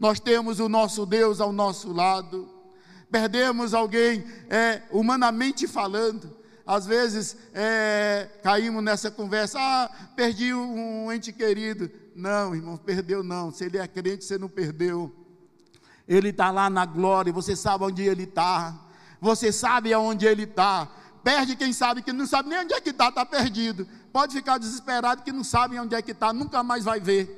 Nós 0.00 0.18
temos 0.18 0.58
o 0.58 0.68
nosso 0.68 1.06
Deus 1.06 1.40
ao 1.40 1.52
nosso 1.52 1.92
lado 1.92 2.60
perdemos 3.10 3.74
alguém, 3.74 4.24
é, 4.48 4.82
humanamente 4.90 5.66
falando. 5.66 6.38
Às 6.64 6.86
vezes 6.86 7.36
é, 7.52 8.28
caímos 8.42 8.82
nessa 8.82 9.10
conversa, 9.10 9.58
ah, 9.60 9.90
perdi 10.14 10.54
um 10.54 11.10
ente 11.10 11.32
querido. 11.32 11.90
Não, 12.14 12.54
irmão, 12.54 12.76
perdeu 12.76 13.22
não. 13.22 13.50
Se 13.50 13.64
ele 13.64 13.78
é 13.78 13.86
crente, 13.88 14.24
você 14.24 14.38
não 14.38 14.48
perdeu. 14.48 15.12
Ele 16.06 16.28
está 16.28 16.50
lá 16.50 16.70
na 16.70 16.86
glória, 16.86 17.32
você 17.32 17.56
sabe 17.56 17.84
onde 17.84 18.02
ele 18.02 18.24
está. 18.24 18.78
Você 19.20 19.52
sabe 19.52 19.92
aonde 19.92 20.26
ele 20.26 20.44
está. 20.44 20.88
Perde 21.24 21.56
quem 21.56 21.72
sabe 21.72 22.02
que 22.02 22.12
não 22.12 22.26
sabe 22.26 22.48
nem 22.48 22.60
onde 22.60 22.72
é 22.72 22.80
que 22.80 22.90
está, 22.90 23.08
está 23.08 23.26
perdido. 23.26 23.86
Pode 24.12 24.34
ficar 24.34 24.58
desesperado 24.58 25.22
que 25.22 25.32
não 25.32 25.44
sabe 25.44 25.78
onde 25.78 25.94
é 25.94 26.00
que 26.00 26.12
está, 26.12 26.32
nunca 26.32 26.62
mais 26.62 26.84
vai 26.84 27.00
ver. 27.00 27.36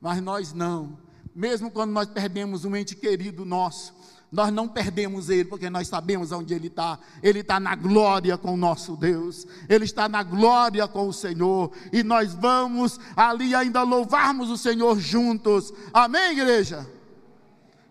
Mas 0.00 0.20
nós 0.20 0.52
não. 0.52 0.98
Mesmo 1.34 1.70
quando 1.70 1.92
nós 1.92 2.08
perdemos 2.08 2.64
um 2.64 2.76
ente 2.76 2.94
querido 2.94 3.44
nosso, 3.44 3.94
nós 4.32 4.50
não 4.50 4.66
perdemos 4.66 5.28
ele, 5.28 5.44
porque 5.44 5.68
nós 5.68 5.88
sabemos 5.88 6.32
onde 6.32 6.54
ele 6.54 6.68
está. 6.68 6.98
Ele 7.22 7.40
está 7.40 7.60
na 7.60 7.74
glória 7.74 8.38
com 8.38 8.54
o 8.54 8.56
nosso 8.56 8.96
Deus, 8.96 9.46
ele 9.68 9.84
está 9.84 10.08
na 10.08 10.22
glória 10.22 10.88
com 10.88 11.06
o 11.06 11.12
Senhor, 11.12 11.70
e 11.92 12.02
nós 12.02 12.34
vamos 12.34 12.98
ali 13.14 13.54
ainda 13.54 13.82
louvarmos 13.82 14.48
o 14.48 14.56
Senhor 14.56 14.98
juntos. 14.98 15.72
Amém, 15.92 16.32
igreja? 16.32 16.88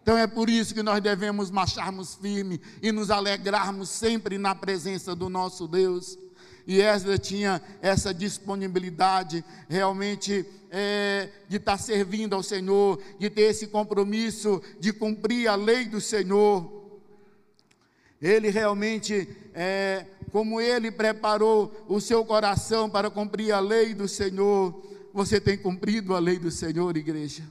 Então 0.01 0.17
é 0.17 0.25
por 0.25 0.49
isso 0.49 0.73
que 0.73 0.81
nós 0.81 0.99
devemos 0.99 1.51
marcharmos 1.51 2.15
firme 2.15 2.59
e 2.81 2.91
nos 2.91 3.11
alegrarmos 3.11 3.87
sempre 3.89 4.39
na 4.39 4.55
presença 4.55 5.15
do 5.15 5.29
nosso 5.29 5.67
Deus. 5.67 6.17
E 6.71 6.79
Esdras 6.79 7.19
tinha 7.19 7.61
essa 7.81 8.13
disponibilidade 8.13 9.43
realmente 9.67 10.45
é, 10.69 11.27
de 11.49 11.57
estar 11.57 11.77
servindo 11.77 12.33
ao 12.33 12.41
Senhor, 12.41 12.97
de 13.19 13.29
ter 13.29 13.41
esse 13.41 13.67
compromisso 13.67 14.61
de 14.79 14.93
cumprir 14.93 15.49
a 15.49 15.55
lei 15.55 15.83
do 15.83 15.99
Senhor. 15.99 16.71
Ele 18.21 18.49
realmente, 18.49 19.27
é, 19.53 20.05
como 20.31 20.61
ele 20.61 20.89
preparou 20.89 21.85
o 21.89 21.99
seu 21.99 22.23
coração 22.23 22.89
para 22.89 23.09
cumprir 23.09 23.51
a 23.51 23.59
lei 23.59 23.93
do 23.93 24.07
Senhor, 24.07 24.81
você 25.13 25.41
tem 25.41 25.57
cumprido 25.57 26.15
a 26.15 26.19
lei 26.19 26.39
do 26.39 26.49
Senhor, 26.49 26.95
igreja? 26.95 27.43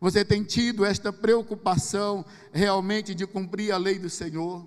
Você 0.00 0.24
tem 0.24 0.44
tido 0.44 0.84
esta 0.84 1.12
preocupação 1.12 2.24
realmente 2.52 3.12
de 3.12 3.26
cumprir 3.26 3.72
a 3.72 3.76
lei 3.76 3.98
do 3.98 4.08
Senhor? 4.08 4.64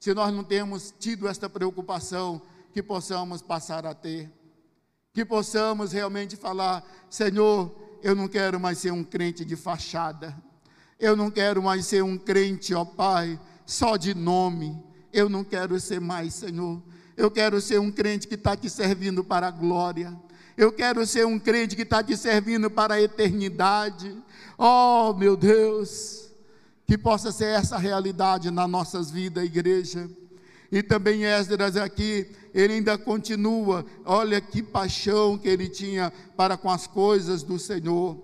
Se 0.00 0.14
nós 0.14 0.32
não 0.32 0.42
temos 0.42 0.94
tido 0.98 1.28
esta 1.28 1.50
preocupação, 1.50 2.40
que 2.78 2.82
possamos 2.82 3.42
passar 3.42 3.84
a 3.84 3.92
ter. 3.92 4.30
Que 5.12 5.24
possamos 5.24 5.90
realmente 5.90 6.36
falar: 6.36 6.84
Senhor, 7.10 7.74
eu 8.04 8.14
não 8.14 8.28
quero 8.28 8.60
mais 8.60 8.78
ser 8.78 8.92
um 8.92 9.02
crente 9.02 9.44
de 9.44 9.56
fachada. 9.56 10.32
Eu 10.96 11.16
não 11.16 11.28
quero 11.28 11.60
mais 11.60 11.86
ser 11.86 12.04
um 12.04 12.16
crente, 12.16 12.72
ó 12.74 12.84
Pai, 12.84 13.38
só 13.66 13.96
de 13.96 14.14
nome. 14.14 14.80
Eu 15.12 15.28
não 15.28 15.42
quero 15.42 15.80
ser 15.80 16.00
mais, 16.00 16.34
Senhor. 16.34 16.80
Eu 17.16 17.32
quero 17.32 17.60
ser 17.60 17.80
um 17.80 17.90
crente 17.90 18.28
que 18.28 18.36
está 18.36 18.56
te 18.56 18.70
servindo 18.70 19.24
para 19.24 19.48
a 19.48 19.50
glória. 19.50 20.16
Eu 20.56 20.70
quero 20.70 21.04
ser 21.04 21.26
um 21.26 21.36
crente 21.36 21.74
que 21.74 21.82
está 21.82 22.00
te 22.00 22.16
servindo 22.16 22.70
para 22.70 22.94
a 22.94 23.02
eternidade. 23.02 24.16
Oh, 24.56 25.12
meu 25.14 25.36
Deus, 25.36 26.30
que 26.86 26.96
possa 26.96 27.32
ser 27.32 27.46
essa 27.46 27.76
realidade 27.76 28.52
nas 28.52 28.70
nossas 28.70 29.10
vidas, 29.10 29.44
igreja. 29.44 30.08
E 30.70 30.82
também 30.82 31.24
Esdras 31.24 31.76
aqui, 31.76 32.30
ele 32.52 32.74
ainda 32.74 32.98
continua, 32.98 33.86
olha 34.04 34.40
que 34.40 34.62
paixão 34.62 35.38
que 35.38 35.48
ele 35.48 35.68
tinha 35.68 36.12
para 36.36 36.56
com 36.56 36.70
as 36.70 36.86
coisas 36.86 37.42
do 37.42 37.58
Senhor. 37.58 38.18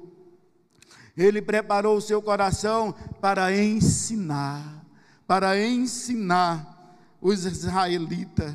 Ele 1.17 1.41
preparou 1.41 1.97
o 1.97 2.03
seu 2.03 2.21
coração 2.21 2.95
para 3.21 3.57
ensinar, 3.57 4.85
para 5.27 5.59
ensinar 5.59 6.99
os 7.21 7.47
israelitas, 7.47 8.55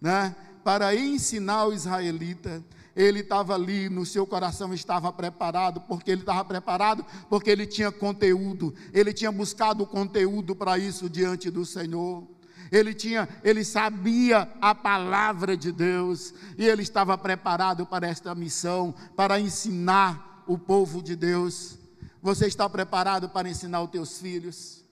né? 0.00 0.34
Para 0.64 0.94
ensinar 0.94 1.66
o 1.66 1.74
israelita. 1.74 2.64
Ele 2.96 3.20
estava 3.20 3.54
ali, 3.54 3.88
no 3.88 4.06
seu 4.06 4.26
coração 4.26 4.72
estava 4.72 5.12
preparado, 5.12 5.80
porque 5.82 6.10
ele 6.10 6.22
estava 6.22 6.44
preparado, 6.44 7.04
porque 7.28 7.50
ele 7.50 7.66
tinha 7.66 7.92
conteúdo, 7.92 8.74
ele 8.92 9.12
tinha 9.12 9.30
buscado 9.30 9.86
conteúdo 9.86 10.56
para 10.56 10.78
isso 10.78 11.08
diante 11.08 11.50
do 11.50 11.66
Senhor 11.66 12.26
ele 12.70 12.94
tinha, 12.94 13.28
ele 13.42 13.64
sabia 13.64 14.48
a 14.60 14.74
palavra 14.74 15.56
de 15.56 15.72
Deus 15.72 16.32
e 16.56 16.66
ele 16.66 16.82
estava 16.82 17.18
preparado 17.18 17.84
para 17.84 18.06
esta 18.06 18.34
missão, 18.34 18.94
para 19.16 19.40
ensinar 19.40 20.44
o 20.46 20.56
povo 20.56 21.02
de 21.02 21.16
Deus. 21.16 21.78
Você 22.22 22.46
está 22.46 22.68
preparado 22.68 23.28
para 23.28 23.48
ensinar 23.48 23.82
os 23.82 23.90
teus 23.90 24.18
filhos? 24.18 24.84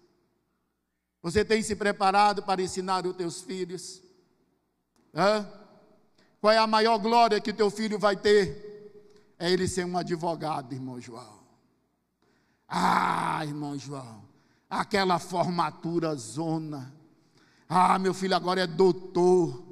Você 1.23 1.45
tem 1.45 1.62
se 1.62 1.77
preparado 1.77 2.43
para 2.43 2.62
ensinar 2.62 3.07
os 3.07 3.17
teus 3.17 3.43
filhos? 3.43 4.03
Hã? 5.14 5.49
Qual 6.41 6.53
é 6.53 6.59
a 6.59 6.67
maior 6.67 6.99
glória 6.99 7.41
que 7.41 7.53
teu 7.53 7.71
filho 7.71 7.99
vai 7.99 8.17
ter? 8.17 9.35
É 9.38 9.51
ele 9.51 9.69
ser 9.69 9.85
um 9.85 9.97
advogado, 9.97 10.73
irmão 10.73 11.01
João. 11.01 11.38
Ah, 12.69 13.41
irmão 13.45 13.79
João, 13.79 14.25
aquela 14.69 15.19
formatura 15.19 16.14
zona. 16.17 16.97
Ah, 17.68 17.98
meu 17.98 18.14
filho 18.14 18.35
agora 18.35 18.62
é 18.62 18.66
doutor. 18.66 19.62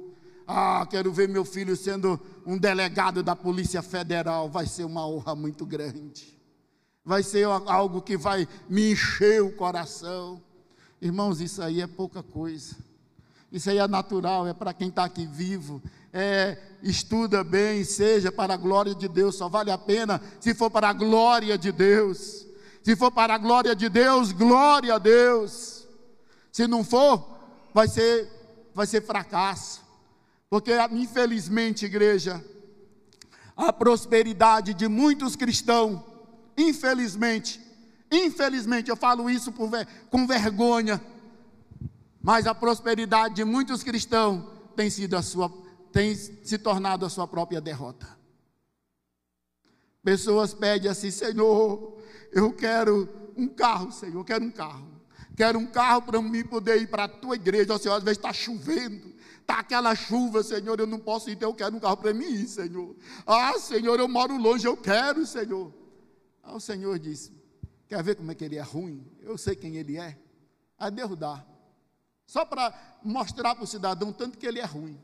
Ah, 0.45 0.85
quero 0.89 1.11
ver 1.11 1.27
meu 1.27 1.43
filho 1.43 1.75
sendo 1.75 2.19
um 2.45 2.57
delegado 2.57 3.23
da 3.23 3.35
Polícia 3.35 3.81
Federal. 3.81 4.49
Vai 4.49 4.67
ser 4.67 4.85
uma 4.85 5.07
honra 5.07 5.35
muito 5.35 5.65
grande. 5.65 6.37
Vai 7.03 7.23
ser 7.23 7.45
algo 7.45 8.01
que 8.01 8.15
vai 8.15 8.47
me 8.69 8.91
encher 8.91 9.41
o 9.41 9.51
coração. 9.55 10.41
Irmãos, 11.01 11.41
isso 11.41 11.61
aí 11.61 11.81
é 11.81 11.87
pouca 11.87 12.21
coisa. 12.21 12.75
Isso 13.51 13.69
aí 13.69 13.77
é 13.77 13.87
natural, 13.87 14.45
é 14.45 14.53
para 14.53 14.73
quem 14.73 14.89
está 14.89 15.05
aqui 15.05 15.25
vivo. 15.25 15.81
É, 16.11 16.57
estuda 16.83 17.43
bem, 17.43 17.83
seja 17.83 18.31
para 18.31 18.53
a 18.53 18.57
glória 18.57 18.93
de 18.93 19.07
Deus, 19.07 19.35
só 19.35 19.47
vale 19.47 19.71
a 19.71 19.77
pena 19.77 20.21
se 20.39 20.53
for 20.53 20.69
para 20.69 20.89
a 20.89 20.93
glória 20.93 21.57
de 21.57 21.71
Deus. 21.71 22.45
Se 22.83 22.95
for 22.95 23.11
para 23.11 23.35
a 23.35 23.37
glória 23.37 23.75
de 23.75 23.89
Deus, 23.89 24.31
glória 24.31 24.95
a 24.95 24.97
Deus. 24.97 25.87
Se 26.51 26.67
não 26.67 26.83
for, 26.83 27.36
vai 27.77 27.87
ser, 27.87 28.27
vai 28.73 28.87
ser 28.87 29.03
fracasso. 29.03 29.85
Porque, 30.49 30.71
infelizmente, 30.93 31.85
igreja, 31.85 32.43
a 33.55 33.71
prosperidade 33.71 34.73
de 34.73 34.87
muitos 34.87 35.35
cristãos, 35.35 36.01
infelizmente, 36.57 37.61
infelizmente, 38.11 38.89
eu 38.89 38.97
falo 38.97 39.29
isso 39.29 39.51
ver, 39.69 39.87
com 40.09 40.25
vergonha, 40.25 40.99
mas 42.19 42.47
a 42.47 42.55
prosperidade 42.55 43.35
de 43.35 43.45
muitos 43.45 43.83
cristãos 43.83 44.43
tem 44.75 44.89
sido 44.89 45.15
a 45.15 45.21
sua, 45.21 45.47
tem 45.91 46.15
se 46.15 46.57
tornado 46.57 47.05
a 47.05 47.11
sua 47.11 47.27
própria 47.27 47.61
derrota. 47.61 48.07
Pessoas 50.03 50.51
pedem 50.51 50.89
assim, 50.89 51.11
Senhor, 51.11 51.95
eu 52.31 52.51
quero 52.53 53.07
um 53.37 53.47
carro, 53.47 53.91
Senhor, 53.91 54.15
eu 54.15 54.25
quero 54.25 54.43
um 54.43 54.51
carro. 54.51 54.96
Quero 55.37 55.59
um 55.59 55.67
carro 55.67 56.01
para 56.01 56.19
mim 56.19 56.43
poder 56.43 56.81
ir 56.81 56.87
para 56.87 57.03
a 57.03 57.07
tua 57.07 57.35
igreja. 57.35 57.71
Ó, 57.71 57.77
Senhor, 57.77 57.93
às 57.93 58.03
vezes 58.03 58.17
está 58.17 58.33
chovendo, 58.33 59.13
está 59.39 59.59
aquela 59.59 59.93
chuva, 59.93 60.41
Senhor, 60.41 60.79
eu 60.79 60.87
não 60.87 60.97
posso 60.97 61.29
ir, 61.29 61.33
então 61.33 61.49
eu 61.49 61.53
quero 61.53 61.75
um 61.75 61.79
carro 61.79 61.97
para 61.97 62.11
mim 62.11 62.25
ir, 62.25 62.47
Senhor. 62.47 62.95
Ah, 63.23 63.53
Senhor, 63.59 63.99
eu 63.99 64.07
moro 64.07 64.35
longe, 64.35 64.67
eu 64.67 64.75
quero, 64.75 65.27
Senhor. 65.27 65.71
Aí 66.41 66.55
o 66.55 66.59
Senhor 66.59 66.97
disse: 66.97 67.31
Quer 67.87 68.01
ver 68.01 68.15
como 68.15 68.31
é 68.31 68.35
que 68.35 68.43
ele 68.43 68.55
é 68.55 68.63
ruim? 68.63 69.05
Eu 69.21 69.37
sei 69.37 69.55
quem 69.55 69.75
ele 69.75 69.95
é. 69.97 70.17
Aí 70.75 70.89
Deus 70.89 71.15
dá. 71.15 71.45
Só 72.25 72.43
para 72.43 72.73
mostrar 73.03 73.53
para 73.53 73.63
o 73.63 73.67
cidadão 73.67 74.11
tanto 74.11 74.39
que 74.39 74.45
ele 74.47 74.59
é 74.59 74.65
ruim. 74.65 74.99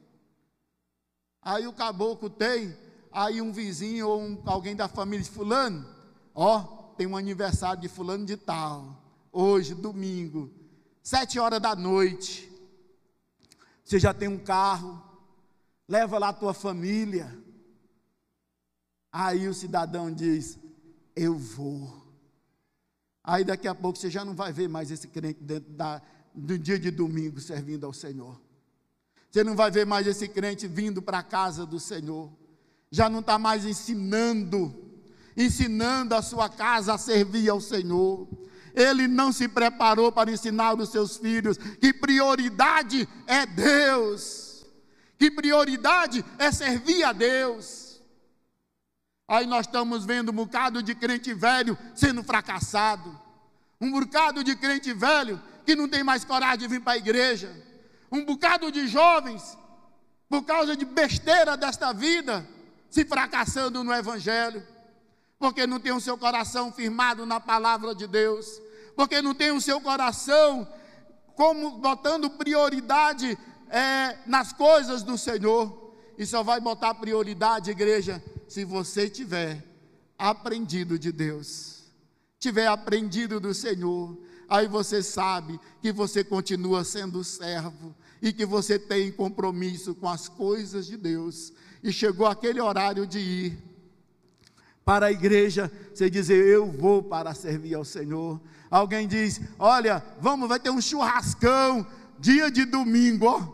Aí 1.43 1.67
o 1.67 1.74
caboclo 1.74 2.28
tem, 2.28 2.76
aí 3.12 3.39
um 3.39 3.52
vizinho 3.52 4.08
ou 4.08 4.19
um, 4.19 4.41
alguém 4.48 4.76
da 4.76 4.88
família 4.88 5.24
de 5.24 5.30
fulano, 5.30 5.88
ó, 6.34 6.60
tem 6.98 7.06
um 7.06 7.15
aniversário 7.15 7.80
de 7.80 7.88
fulano 7.88 8.26
de 8.26 8.36
tal, 8.36 9.03
hoje, 9.34 9.74
domingo, 9.74 10.54
sete 11.02 11.39
horas 11.39 11.62
da 11.62 11.76
noite. 11.76 12.50
Você 13.84 14.00
já 14.00 14.13
tem 14.13 14.30
um 14.30 14.38
carro, 14.38 15.02
leva 15.89 16.17
lá 16.17 16.30
a 16.30 16.34
tua 16.34 16.54
família. 16.54 17.38
Aí 19.12 19.48
o 19.48 19.54
cidadão 19.54 20.13
diz: 20.13 20.58
Eu 21.15 21.38
vou. 21.38 22.02
Aí 23.24 23.43
daqui 23.43 23.67
a 23.67 23.76
pouco 23.76 23.98
você 23.98 24.10
já 24.10 24.24
não 24.24 24.36
vai 24.36 24.54
ver 24.54 24.69
mais 24.69 24.91
esse 24.91 25.08
crente 25.08 25.41
dentro 25.41 25.72
da, 25.74 26.02
do 26.34 26.58
dia 26.58 26.78
de 26.78 26.91
domingo 26.91 27.39
servindo 27.41 27.86
ao 27.86 27.93
Senhor. 27.93 28.39
Você 29.30 29.43
não 29.43 29.56
vai 29.56 29.72
ver 29.72 29.86
mais 29.86 30.06
esse 30.06 30.28
crente 30.28 30.67
vindo 30.67 31.02
para 31.02 31.19
a 31.19 31.24
casa 31.24 31.65
do 31.65 31.80
Senhor. 31.80 32.32
Já 32.91 33.10
não 33.10 33.19
está 33.19 33.39
mais 33.39 33.65
ensinando 33.65 34.84
ensinando 35.36 36.15
a 36.15 36.22
sua 36.22 36.50
casa 36.50 36.93
a 36.93 36.98
servir 36.98 37.50
ao 37.50 37.60
Senhor. 37.60 38.28
Ele 38.75 39.07
não 39.07 39.31
se 39.31 39.47
preparou 39.47 40.12
para 40.12 40.31
ensinar 40.31 40.73
os 40.73 40.89
seus 40.89 41.17
filhos 41.17 41.57
que 41.57 41.93
prioridade 41.93 43.07
é 43.27 43.45
Deus, 43.45 44.65
que 45.17 45.29
prioridade 45.29 46.25
é 46.39 46.51
servir 46.51 47.03
a 47.03 47.13
Deus. 47.13 48.01
Aí 49.27 49.45
nós 49.45 49.65
estamos 49.67 50.05
vendo 50.05 50.29
um 50.29 50.36
bocado 50.36 50.81
de 50.81 50.95
crente 50.95 51.33
velho 51.33 51.77
sendo 51.95 52.23
fracassado, 52.23 53.17
um 53.79 53.91
bocado 53.91 54.43
de 54.43 54.55
crente 54.55 54.91
velho 54.93 55.41
que 55.65 55.75
não 55.75 55.88
tem 55.88 56.03
mais 56.03 56.25
coragem 56.25 56.59
de 56.59 56.67
vir 56.67 56.81
para 56.81 56.93
a 56.93 56.97
igreja, 56.97 57.55
um 58.12 58.25
bocado 58.25 58.71
de 58.71 58.88
jovens, 58.88 59.57
por 60.27 60.43
causa 60.43 60.75
de 60.75 60.83
besteira 60.83 61.55
desta 61.55 61.93
vida, 61.93 62.47
se 62.89 63.05
fracassando 63.05 63.83
no 63.83 63.93
Evangelho 63.93 64.73
porque 65.43 65.67
não 65.67 65.77
tem 65.77 65.91
o 65.91 65.99
seu 65.99 66.17
coração 66.17 66.71
firmado 66.71 67.25
na 67.25 67.38
palavra 67.38 67.93
de 67.93 68.07
Deus, 68.07 68.62
porque 68.95 69.21
não 69.21 69.34
tem 69.34 69.51
o 69.51 69.62
seu 69.62 69.82
coração 69.82 70.67
como 71.36 71.77
botando 71.77 72.29
prioridade 72.29 73.38
é, 73.69 74.17
nas 74.27 74.53
coisas 74.53 75.03
do 75.03 75.17
Senhor, 75.17 75.93
e 76.17 76.25
só 76.25 76.43
vai 76.43 76.60
botar 76.60 76.93
prioridade, 76.93 77.71
igreja, 77.71 78.23
se 78.47 78.63
você 78.63 79.10
tiver 79.10 79.63
aprendido 80.17 80.99
de 80.99 81.12
Deus, 81.12 81.86
tiver 82.39 82.67
aprendido 82.67 83.39
do 83.39 83.53
Senhor, 83.53 84.15
aí 84.47 84.67
você 84.67 85.01
sabe 85.01 85.60
que 85.82 85.91
você 85.91 86.23
continua 86.23 86.84
sendo 86.84 87.23
servo 87.23 87.95
e 88.21 88.32
que 88.32 88.45
você 88.45 88.77
tem 88.77 89.12
compromisso 89.12 89.95
com 89.95 90.08
as 90.08 90.29
coisas 90.29 90.86
de 90.86 90.95
Deus, 90.95 91.51
e 91.82 91.91
chegou 91.91 92.27
aquele 92.27 92.62
horário 92.62 93.08
de 93.08 93.19
ir 93.19 93.73
para 94.86 95.08
a 95.08 95.12
igreja, 95.12 95.71
você 95.93 96.10
dizer, 96.10 96.45
eu 96.45 96.65
vou 96.65 97.01
para 97.01 97.34
servir 97.34 97.73
ao 97.73 97.86
Senhor. 97.86 98.39
Alguém 98.73 99.07
diz, 99.07 99.39
olha, 99.59 100.03
vamos, 100.19 100.49
vai 100.49 100.59
ter 100.59 100.71
um 100.71 100.81
churrascão, 100.81 101.86
dia 102.17 102.49
de 102.49 102.65
domingo, 102.65 103.27
ó. 103.27 103.47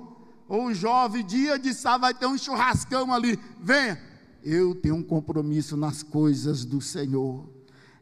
Ou 0.47 0.73
jovem, 0.73 1.25
dia 1.25 1.60
de 1.60 1.73
sábado, 1.73 2.01
vai 2.03 2.13
ter 2.13 2.25
um 2.25 2.38
churrascão 2.38 3.13
ali. 3.13 3.38
Venha. 3.60 3.99
Eu 4.41 4.73
tenho 4.73 4.95
um 4.95 5.03
compromisso 5.03 5.75
nas 5.75 6.01
coisas 6.01 6.63
do 6.63 6.79
Senhor. 6.79 7.43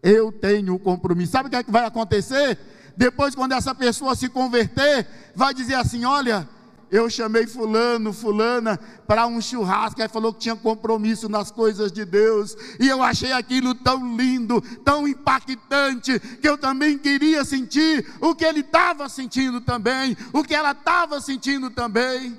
Eu 0.04 0.32
tenho 0.32 0.76
um 0.76 0.78
compromisso. 0.78 1.32
Sabe 1.32 1.48
o 1.48 1.50
que, 1.50 1.56
é 1.56 1.64
que 1.64 1.72
vai 1.72 1.86
acontecer? 1.86 2.60
Depois, 2.96 3.34
quando 3.34 3.54
essa 3.54 3.74
pessoa 3.74 4.16
se 4.16 4.30
converter, 4.30 5.08
vai 5.34 5.56
dizer 5.56 5.74
assim: 5.74 6.06
olha, 6.06 6.48
eu 6.90 7.10
chamei 7.10 7.46
fulano, 7.46 8.14
fulana 8.14 8.78
para 9.06 9.28
um 9.28 9.42
churrasco, 9.42 10.02
aí 10.02 10.08
falou 10.08 10.34
que 10.34 10.40
tinha 10.40 10.56
compromisso 10.56 11.28
nas 11.28 11.52
coisas 11.52 11.92
de 11.92 12.06
Deus, 12.06 12.56
e 12.80 12.88
eu 12.88 13.04
achei 13.04 13.32
aquilo 13.32 13.76
tão 13.76 14.16
lindo, 14.16 14.62
tão 14.84 15.08
impactante, 15.08 16.20
que 16.20 16.48
eu 16.48 16.58
também 16.58 16.98
queria 16.98 17.44
sentir 17.44 18.06
o 18.22 18.34
que 18.34 18.46
ele 18.46 18.62
estava 18.62 19.10
sentindo 19.10 19.60
também, 19.60 20.16
o 20.34 20.44
que 20.44 20.56
ela 20.56 20.72
estava 20.72 21.20
sentindo 21.20 21.70
também. 21.70 22.38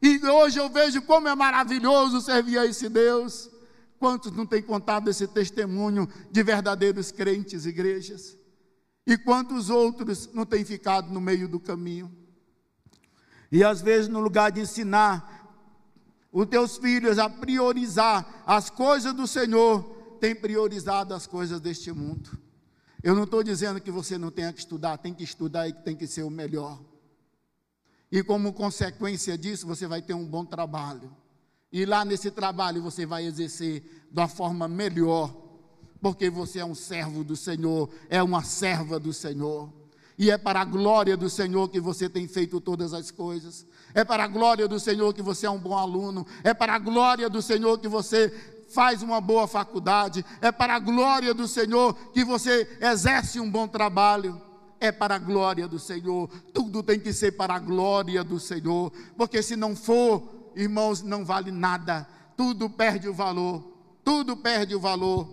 E 0.00 0.24
hoje 0.24 0.58
eu 0.58 0.68
vejo 0.68 1.02
como 1.02 1.28
é 1.28 1.34
maravilhoso 1.34 2.20
servir 2.20 2.58
a 2.58 2.66
esse 2.66 2.88
Deus. 2.88 3.50
Quantos 3.98 4.30
não 4.30 4.46
têm 4.46 4.62
contado 4.62 5.10
esse 5.10 5.26
testemunho 5.26 6.08
de 6.30 6.42
verdadeiros 6.42 7.10
crentes, 7.10 7.66
igrejas? 7.66 8.36
E 9.04 9.16
quantos 9.16 9.70
outros 9.70 10.30
não 10.32 10.46
têm 10.46 10.64
ficado 10.64 11.12
no 11.12 11.20
meio 11.20 11.48
do 11.48 11.58
caminho? 11.58 12.27
E 13.50 13.64
às 13.64 13.80
vezes, 13.80 14.08
no 14.08 14.20
lugar 14.20 14.52
de 14.52 14.60
ensinar 14.60 15.38
os 16.30 16.46
teus 16.46 16.76
filhos 16.76 17.18
a 17.18 17.28
priorizar 17.28 18.42
as 18.46 18.68
coisas 18.68 19.14
do 19.14 19.26
Senhor, 19.26 19.82
tem 20.20 20.34
priorizado 20.34 21.14
as 21.14 21.26
coisas 21.26 21.60
deste 21.60 21.90
mundo. 21.92 22.38
Eu 23.02 23.14
não 23.14 23.24
estou 23.24 23.42
dizendo 23.42 23.80
que 23.80 23.90
você 23.90 24.18
não 24.18 24.30
tenha 24.30 24.52
que 24.52 24.58
estudar, 24.58 24.98
tem 24.98 25.14
que 25.14 25.22
estudar 25.22 25.68
e 25.68 25.72
tem 25.72 25.96
que 25.96 26.06
ser 26.06 26.24
o 26.24 26.30
melhor. 26.30 26.78
E 28.10 28.22
como 28.22 28.52
consequência 28.52 29.38
disso, 29.38 29.66
você 29.66 29.86
vai 29.86 30.02
ter 30.02 30.14
um 30.14 30.26
bom 30.26 30.44
trabalho. 30.44 31.14
E 31.70 31.84
lá 31.84 32.04
nesse 32.04 32.30
trabalho 32.30 32.82
você 32.82 33.06
vai 33.06 33.24
exercer 33.24 34.06
da 34.10 34.26
forma 34.26 34.66
melhor, 34.66 35.34
porque 36.00 36.28
você 36.28 36.58
é 36.58 36.64
um 36.64 36.74
servo 36.74 37.22
do 37.22 37.36
Senhor, 37.36 37.88
é 38.08 38.22
uma 38.22 38.42
serva 38.42 38.98
do 38.98 39.12
Senhor 39.12 39.72
e 40.18 40.32
é 40.32 40.36
para 40.36 40.60
a 40.60 40.64
glória 40.64 41.16
do 41.16 41.30
Senhor 41.30 41.68
que 41.68 41.78
você 41.78 42.08
tem 42.08 42.26
feito 42.26 42.60
todas 42.60 42.92
as 42.92 43.08
coisas. 43.12 43.64
É 43.94 44.04
para 44.04 44.24
a 44.24 44.26
glória 44.26 44.66
do 44.66 44.80
Senhor 44.80 45.14
que 45.14 45.22
você 45.22 45.46
é 45.46 45.50
um 45.50 45.60
bom 45.60 45.78
aluno. 45.78 46.26
É 46.42 46.52
para 46.52 46.74
a 46.74 46.78
glória 46.78 47.30
do 47.30 47.40
Senhor 47.40 47.78
que 47.78 47.86
você 47.86 48.34
faz 48.68 49.00
uma 49.00 49.20
boa 49.20 49.46
faculdade. 49.46 50.24
É 50.40 50.50
para 50.50 50.74
a 50.74 50.78
glória 50.80 51.32
do 51.32 51.46
Senhor 51.46 51.94
que 52.12 52.24
você 52.24 52.68
exerce 52.80 53.38
um 53.38 53.48
bom 53.48 53.68
trabalho. 53.68 54.42
É 54.80 54.90
para 54.90 55.14
a 55.14 55.18
glória 55.18 55.68
do 55.68 55.78
Senhor. 55.78 56.28
Tudo 56.52 56.82
tem 56.82 56.98
que 56.98 57.12
ser 57.12 57.32
para 57.32 57.54
a 57.54 57.60
glória 57.60 58.24
do 58.24 58.40
Senhor. 58.40 58.92
Porque 59.16 59.40
se 59.40 59.54
não 59.54 59.76
for, 59.76 60.50
irmãos, 60.56 61.00
não 61.00 61.24
vale 61.24 61.52
nada. 61.52 62.08
Tudo 62.36 62.68
perde 62.68 63.08
o 63.08 63.14
valor. 63.14 63.62
Tudo 64.02 64.36
perde 64.36 64.74
o 64.74 64.80
valor. 64.80 65.28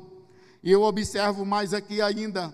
E 0.63 0.71
eu 0.71 0.83
observo 0.83 1.43
mais 1.43 1.73
aqui 1.73 2.03
ainda 2.03 2.53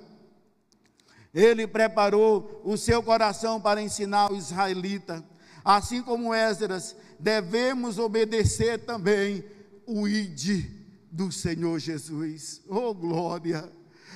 ele 1.34 1.66
preparou 1.66 2.62
o 2.64 2.78
seu 2.78 3.02
coração 3.02 3.60
para 3.60 3.82
ensinar 3.82 4.32
o 4.32 4.36
israelita. 4.36 5.24
Assim 5.64 6.02
como 6.02 6.34
Esdras, 6.34 6.96
devemos 7.20 7.98
obedecer 8.00 8.80
também 8.80 9.44
o 9.86 10.08
ID 10.08 10.66
do 11.12 11.32
Senhor 11.32 11.80
Jesus. 11.80 12.62
Oh 12.68 12.94
glória! 12.94 13.72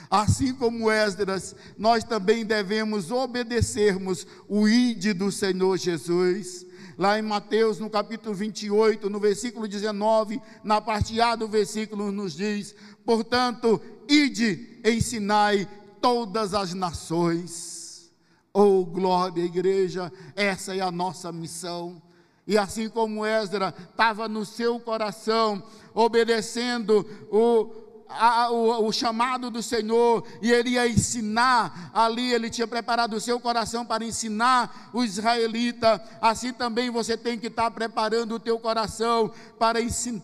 Assim 0.09 0.53
como 0.53 0.91
Esdras, 0.91 1.55
nós 1.77 2.03
também 2.03 2.45
devemos 2.45 3.11
obedecermos 3.11 4.25
o 4.47 4.67
ide 4.67 5.13
do 5.13 5.31
Senhor 5.31 5.77
Jesus. 5.77 6.65
Lá 6.97 7.19
em 7.19 7.21
Mateus, 7.21 7.79
no 7.79 7.89
capítulo 7.89 8.33
28, 8.33 9.09
no 9.09 9.19
versículo 9.19 9.67
19, 9.67 10.41
na 10.63 10.79
parte 10.79 11.19
A 11.19 11.35
do 11.35 11.47
versículo, 11.47 12.11
nos 12.11 12.33
diz: 12.33 12.75
Portanto, 13.03 13.81
ide, 14.07 14.79
ensinai 14.85 15.67
todas 16.05 16.53
as 16.53 16.71
nações. 16.75 18.13
Oh, 18.53 18.85
glória, 18.85 19.41
igreja, 19.41 20.13
essa 20.35 20.75
é 20.75 20.79
a 20.79 20.91
nossa 20.91 21.31
missão. 21.31 21.99
E 22.45 22.59
assim 22.59 22.87
como 22.87 23.25
Esdras 23.25 23.73
estava 23.89 24.29
no 24.29 24.45
seu 24.45 24.79
coração, 24.79 25.63
obedecendo 25.95 27.03
o, 27.31 28.05
a, 28.07 28.51
o, 28.51 28.85
o, 28.85 28.91
chamado 28.91 29.49
do 29.49 29.63
Senhor 29.63 30.23
e 30.43 30.51
ele 30.51 30.69
ia 30.71 30.87
ensinar 30.87 31.89
ali, 31.91 32.31
ele 32.31 32.51
tinha 32.51 32.67
preparado 32.67 33.15
o 33.15 33.19
seu 33.19 33.39
coração 33.39 33.83
para 33.83 34.05
ensinar 34.05 34.91
o 34.93 35.03
israelita. 35.03 35.99
Assim 36.21 36.53
também 36.53 36.91
você 36.91 37.17
tem 37.17 37.39
que 37.39 37.47
estar 37.47 37.71
preparando 37.71 38.35
o 38.35 38.39
teu 38.39 38.59
coração 38.59 39.31
para 39.57 39.81
ensinar. 39.81 40.21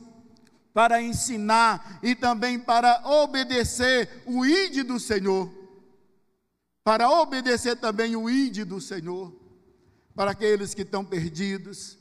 Para 0.75 1.01
ensinar 1.01 1.99
e 2.03 2.13
também 2.13 2.59
para 2.59 3.01
obedecer 3.03 4.21
o 4.27 4.45
ide 4.45 4.83
do 4.83 4.99
Senhor, 4.99 5.60
para 6.91 7.09
obedecer 7.09 7.77
também 7.77 8.17
o 8.17 8.29
ide 8.29 8.65
do 8.65 8.81
Senhor, 8.81 9.33
para 10.13 10.31
aqueles 10.31 10.73
que 10.73 10.81
estão 10.81 11.05
perdidos, 11.05 11.97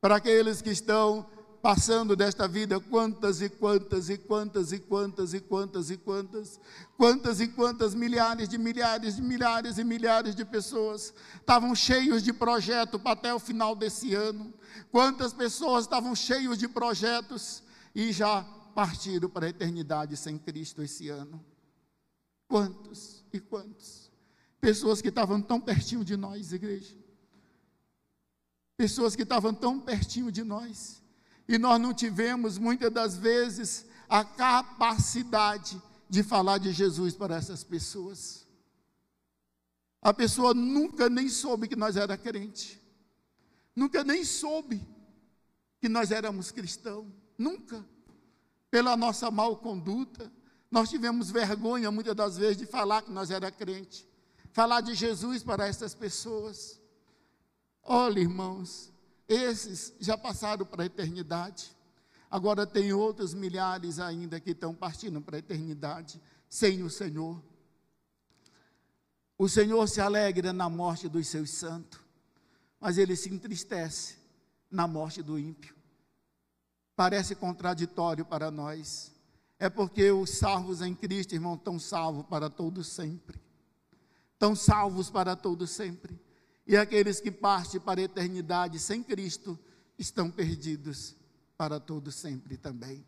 para 0.00 0.14
aqueles 0.14 0.62
que 0.62 0.70
estão 0.70 1.28
passando 1.60 2.14
desta 2.14 2.46
vida, 2.46 2.78
quantas 2.78 3.42
e 3.42 3.48
quantas 3.48 4.08
e 4.08 4.16
quantas 4.16 4.70
e 4.70 4.78
quantas 4.78 5.34
e 5.34 5.40
quantas 5.40 5.90
e 5.90 5.96
quantas, 5.96 6.60
quantas 6.96 7.40
e 7.40 7.48
quantas 7.48 7.96
milhares 7.96 8.48
de 8.48 8.56
milhares 8.56 9.16
de 9.16 9.22
milhares 9.22 9.76
e 9.76 9.82
milhares 9.82 10.36
de 10.36 10.44
pessoas 10.44 11.12
estavam 11.34 11.74
cheios 11.74 12.22
de 12.22 12.32
projeto 12.32 12.96
para 12.96 13.14
até 13.14 13.34
o 13.34 13.40
final 13.40 13.74
desse 13.74 14.14
ano. 14.14 14.54
Quantas 14.92 15.32
pessoas 15.32 15.82
estavam 15.82 16.14
cheios 16.14 16.56
de 16.58 16.68
projetos 16.68 17.60
e 17.92 18.12
já 18.12 18.42
partiram 18.72 19.28
para 19.28 19.46
a 19.46 19.50
eternidade 19.50 20.16
sem 20.16 20.38
Cristo 20.38 20.80
esse 20.80 21.08
ano. 21.08 21.44
Quantos 22.46 23.24
e 23.32 23.40
quantos? 23.40 23.97
Pessoas 24.60 25.00
que 25.00 25.08
estavam 25.08 25.40
tão 25.40 25.60
pertinho 25.60 26.04
de 26.04 26.16
nós, 26.16 26.52
igreja. 26.52 26.96
Pessoas 28.76 29.16
que 29.16 29.22
estavam 29.22 29.52
tão 29.52 29.80
pertinho 29.80 30.30
de 30.30 30.44
nós 30.44 31.02
e 31.48 31.58
nós 31.58 31.80
não 31.80 31.94
tivemos 31.94 32.58
muitas 32.58 32.92
das 32.92 33.16
vezes 33.16 33.86
a 34.08 34.24
capacidade 34.24 35.80
de 36.08 36.22
falar 36.22 36.58
de 36.58 36.72
Jesus 36.72 37.14
para 37.14 37.36
essas 37.36 37.64
pessoas. 37.64 38.46
A 40.00 40.12
pessoa 40.14 40.54
nunca 40.54 41.08
nem 41.08 41.28
soube 41.28 41.68
que 41.68 41.76
nós 41.76 41.96
era 41.96 42.16
crente. 42.16 42.80
Nunca 43.74 44.04
nem 44.04 44.24
soube 44.24 44.86
que 45.80 45.88
nós 45.88 46.10
éramos 46.10 46.50
cristãos. 46.50 47.06
Nunca. 47.36 47.84
Pela 48.70 48.96
nossa 48.96 49.30
mal 49.30 49.56
conduta, 49.56 50.30
nós 50.70 50.90
tivemos 50.90 51.30
vergonha 51.30 51.90
muitas 51.90 52.14
das 52.14 52.36
vezes 52.36 52.58
de 52.58 52.66
falar 52.66 53.02
que 53.02 53.10
nós 53.10 53.30
era 53.30 53.50
crente. 53.50 54.06
Falar 54.52 54.80
de 54.80 54.94
Jesus 54.94 55.42
para 55.42 55.66
essas 55.66 55.94
pessoas. 55.94 56.80
Olha, 57.82 58.20
irmãos, 58.20 58.92
esses 59.28 59.94
já 60.00 60.16
passaram 60.16 60.64
para 60.64 60.82
a 60.82 60.86
eternidade. 60.86 61.76
Agora 62.30 62.66
tem 62.66 62.92
outros 62.92 63.32
milhares 63.32 63.98
ainda 63.98 64.40
que 64.40 64.50
estão 64.50 64.74
partindo 64.74 65.20
para 65.20 65.36
a 65.36 65.38
eternidade 65.38 66.20
sem 66.48 66.82
o 66.82 66.90
Senhor. 66.90 67.42
O 69.36 69.48
Senhor 69.48 69.86
se 69.88 70.00
alegra 70.00 70.52
na 70.52 70.68
morte 70.68 71.08
dos 71.08 71.28
seus 71.28 71.50
santos, 71.50 72.00
mas 72.80 72.98
ele 72.98 73.14
se 73.14 73.32
entristece 73.32 74.16
na 74.70 74.86
morte 74.86 75.22
do 75.22 75.38
ímpio. 75.38 75.74
Parece 76.96 77.34
contraditório 77.34 78.24
para 78.24 78.50
nós. 78.50 79.12
É 79.58 79.68
porque 79.68 80.10
os 80.10 80.30
salvos 80.30 80.82
em 80.82 80.94
Cristo, 80.94 81.34
irmão, 81.34 81.54
estão 81.54 81.78
salvos 81.78 82.26
para 82.26 82.50
todos 82.50 82.88
sempre. 82.88 83.40
Estão 84.38 84.54
salvos 84.54 85.10
para 85.10 85.34
todos 85.34 85.68
sempre. 85.70 86.16
E 86.64 86.76
aqueles 86.76 87.20
que 87.20 87.28
partem 87.28 87.80
para 87.80 88.00
a 88.00 88.04
eternidade 88.04 88.78
sem 88.78 89.02
Cristo 89.02 89.58
estão 89.98 90.30
perdidos 90.30 91.16
para 91.56 91.80
todo 91.80 92.12
sempre 92.12 92.56
também. 92.56 93.04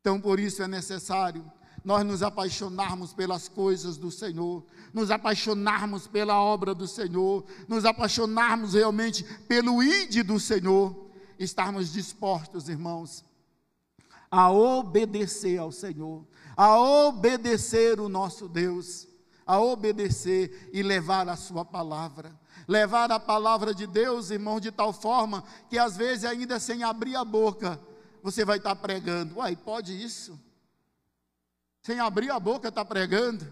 Então, 0.00 0.18
por 0.18 0.40
isso 0.40 0.62
é 0.62 0.66
necessário 0.66 1.44
nós 1.84 2.06
nos 2.06 2.22
apaixonarmos 2.22 3.12
pelas 3.12 3.50
coisas 3.50 3.98
do 3.98 4.10
Senhor, 4.10 4.64
nos 4.94 5.10
apaixonarmos 5.10 6.06
pela 6.06 6.40
obra 6.40 6.74
do 6.74 6.88
Senhor, 6.88 7.44
nos 7.68 7.84
apaixonarmos 7.84 8.72
realmente 8.72 9.24
pelo 9.46 9.82
ide 9.82 10.22
do 10.22 10.40
Senhor, 10.40 11.10
estarmos 11.38 11.92
dispostos, 11.92 12.70
irmãos, 12.70 13.22
a 14.30 14.50
obedecer 14.50 15.58
ao 15.58 15.70
Senhor, 15.70 16.26
a 16.56 16.78
obedecer 16.78 18.00
o 18.00 18.08
nosso 18.08 18.48
Deus, 18.48 19.06
a 19.46 19.60
obedecer 19.60 20.70
e 20.72 20.82
levar 20.82 21.28
a 21.28 21.36
Sua 21.36 21.64
palavra 21.64 22.32
levar 22.66 23.10
a 23.12 23.20
palavra 23.20 23.74
de 23.74 23.86
Deus, 23.86 24.30
irmão, 24.30 24.58
de 24.58 24.70
tal 24.70 24.92
forma 24.92 25.44
que 25.68 25.78
às 25.78 25.96
vezes, 25.96 26.24
ainda 26.24 26.58
sem 26.58 26.82
abrir 26.82 27.16
a 27.16 27.24
boca, 27.24 27.78
você 28.22 28.44
vai 28.44 28.58
estar 28.58 28.74
pregando. 28.76 29.36
Uai, 29.36 29.54
pode 29.54 29.92
isso? 29.92 30.40
Sem 31.82 32.00
abrir 32.00 32.30
a 32.30 32.40
boca, 32.40 32.68
está 32.68 32.84
pregando? 32.84 33.46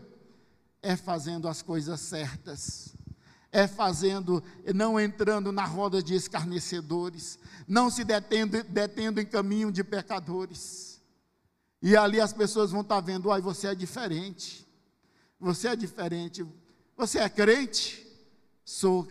É 0.81 0.97
fazendo 0.97 1.47
as 1.47 1.61
coisas 1.61 2.01
certas 2.01 2.95
é 3.53 3.69
fazendo, 3.69 4.43
não 4.75 4.99
entrando 4.99 5.53
na 5.53 5.67
roda 5.67 6.03
de 6.03 6.15
escarnecedores, 6.15 7.39
não 7.69 7.91
se 7.91 8.03
detendo, 8.03 8.65
detendo 8.65 9.21
em 9.21 9.27
caminho 9.27 9.71
de 9.71 9.85
pecadores. 9.85 11.03
E 11.83 11.95
ali 11.95 12.19
as 12.19 12.33
pessoas 12.33 12.71
vão 12.71 12.81
estar 12.81 13.01
vendo, 13.01 13.31
ai, 13.31 13.43
você 13.43 13.69
é 13.69 13.75
diferente. 13.75 14.67
Você 15.43 15.69
é 15.69 15.77
diferente. 15.77 16.47
Você 16.97 17.19
é 17.19 17.29
crente? 17.29 18.03
sou, 18.65 19.07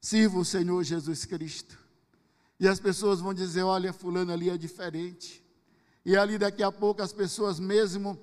sirvo 0.00 0.40
o 0.40 0.44
Senhor 0.44 0.82
Jesus 0.84 1.24
Cristo. 1.24 1.78
E 2.60 2.68
as 2.68 2.78
pessoas 2.78 3.20
vão 3.20 3.34
dizer: 3.34 3.62
olha, 3.62 3.92
fulano 3.92 4.32
ali 4.32 4.50
é 4.50 4.56
diferente. 4.56 5.44
E 6.04 6.16
ali 6.16 6.38
daqui 6.38 6.62
a 6.62 6.70
pouco 6.70 7.02
as 7.02 7.12
pessoas 7.12 7.58
mesmo, 7.58 8.18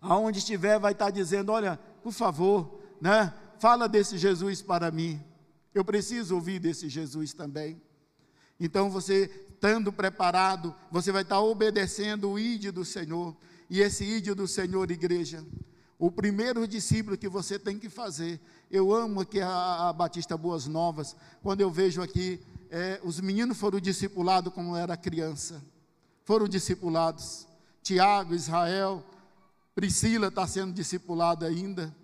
aonde 0.00 0.38
estiver, 0.38 0.78
vai 0.78 0.92
estar 0.92 1.10
dizendo: 1.10 1.52
olha, 1.52 1.78
por 2.02 2.12
favor, 2.12 2.80
né? 3.00 3.32
Fala 3.58 3.88
desse 3.88 4.18
Jesus 4.18 4.60
para 4.60 4.90
mim. 4.90 5.22
Eu 5.74 5.84
preciso 5.84 6.34
ouvir 6.34 6.58
desse 6.58 6.88
Jesus 6.88 7.32
também. 7.32 7.80
Então 8.58 8.90
você, 8.90 9.30
estando 9.50 9.92
preparado, 9.92 10.74
você 10.90 11.12
vai 11.12 11.22
estar 11.22 11.40
obedecendo 11.40 12.30
o 12.30 12.38
ídio 12.38 12.72
do 12.72 12.84
Senhor. 12.84 13.36
E 13.70 13.80
esse 13.80 14.04
ídio 14.04 14.34
do 14.34 14.46
Senhor, 14.48 14.90
igreja, 14.90 15.46
o 16.02 16.10
primeiro 16.10 16.66
discípulo 16.66 17.16
que 17.16 17.28
você 17.28 17.60
tem 17.60 17.78
que 17.78 17.88
fazer. 17.88 18.40
Eu 18.68 18.92
amo 18.92 19.20
aqui 19.20 19.40
a, 19.40 19.88
a 19.88 19.92
Batista 19.92 20.36
Boas 20.36 20.66
Novas, 20.66 21.14
quando 21.40 21.60
eu 21.60 21.70
vejo 21.70 22.02
aqui, 22.02 22.40
é, 22.72 23.00
os 23.04 23.20
meninos 23.20 23.56
foram 23.56 23.78
discipulados 23.78 24.52
como 24.52 24.74
era 24.74 24.96
criança. 24.96 25.62
Foram 26.24 26.48
discipulados. 26.48 27.46
Tiago, 27.84 28.34
Israel, 28.34 29.06
Priscila 29.76 30.26
está 30.26 30.44
sendo 30.44 30.72
discipulada 30.72 31.46
ainda. 31.46 31.94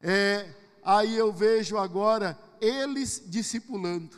É, 0.00 0.48
aí 0.82 1.14
eu 1.14 1.30
vejo 1.34 1.76
agora 1.76 2.38
eles 2.62 3.22
discipulando. 3.26 4.16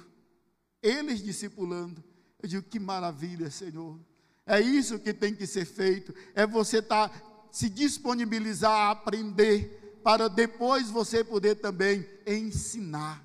Eles 0.81 1.21
discipulando. 1.21 2.01
Eu 2.41 2.49
digo, 2.49 2.63
que 2.63 2.79
maravilha, 2.79 3.51
Senhor. 3.51 3.99
É 4.47 4.61
isso 4.61 5.01
que 5.01 5.13
tem 5.13 5.35
que 5.35 5.49
ser 5.49 5.65
feito. 5.65 6.15
É 6.33 6.47
você 6.47 6.79
estar 6.79 7.09
tá 7.09 7.34
se 7.55 7.71
disponibilizar 7.71 8.73
a 8.73 8.91
aprender, 8.91 10.01
para 10.03 10.29
depois 10.29 10.91
você 10.91 11.23
poder 11.23 11.55
também 11.55 12.05
ensinar. 12.27 13.25